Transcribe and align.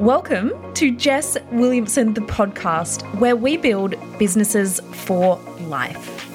Welcome 0.00 0.54
to 0.76 0.96
Jess 0.96 1.36
Williamson, 1.52 2.14
the 2.14 2.22
podcast, 2.22 3.02
where 3.18 3.36
we 3.36 3.58
build 3.58 3.96
businesses 4.18 4.80
for 4.92 5.36
life. 5.60 6.32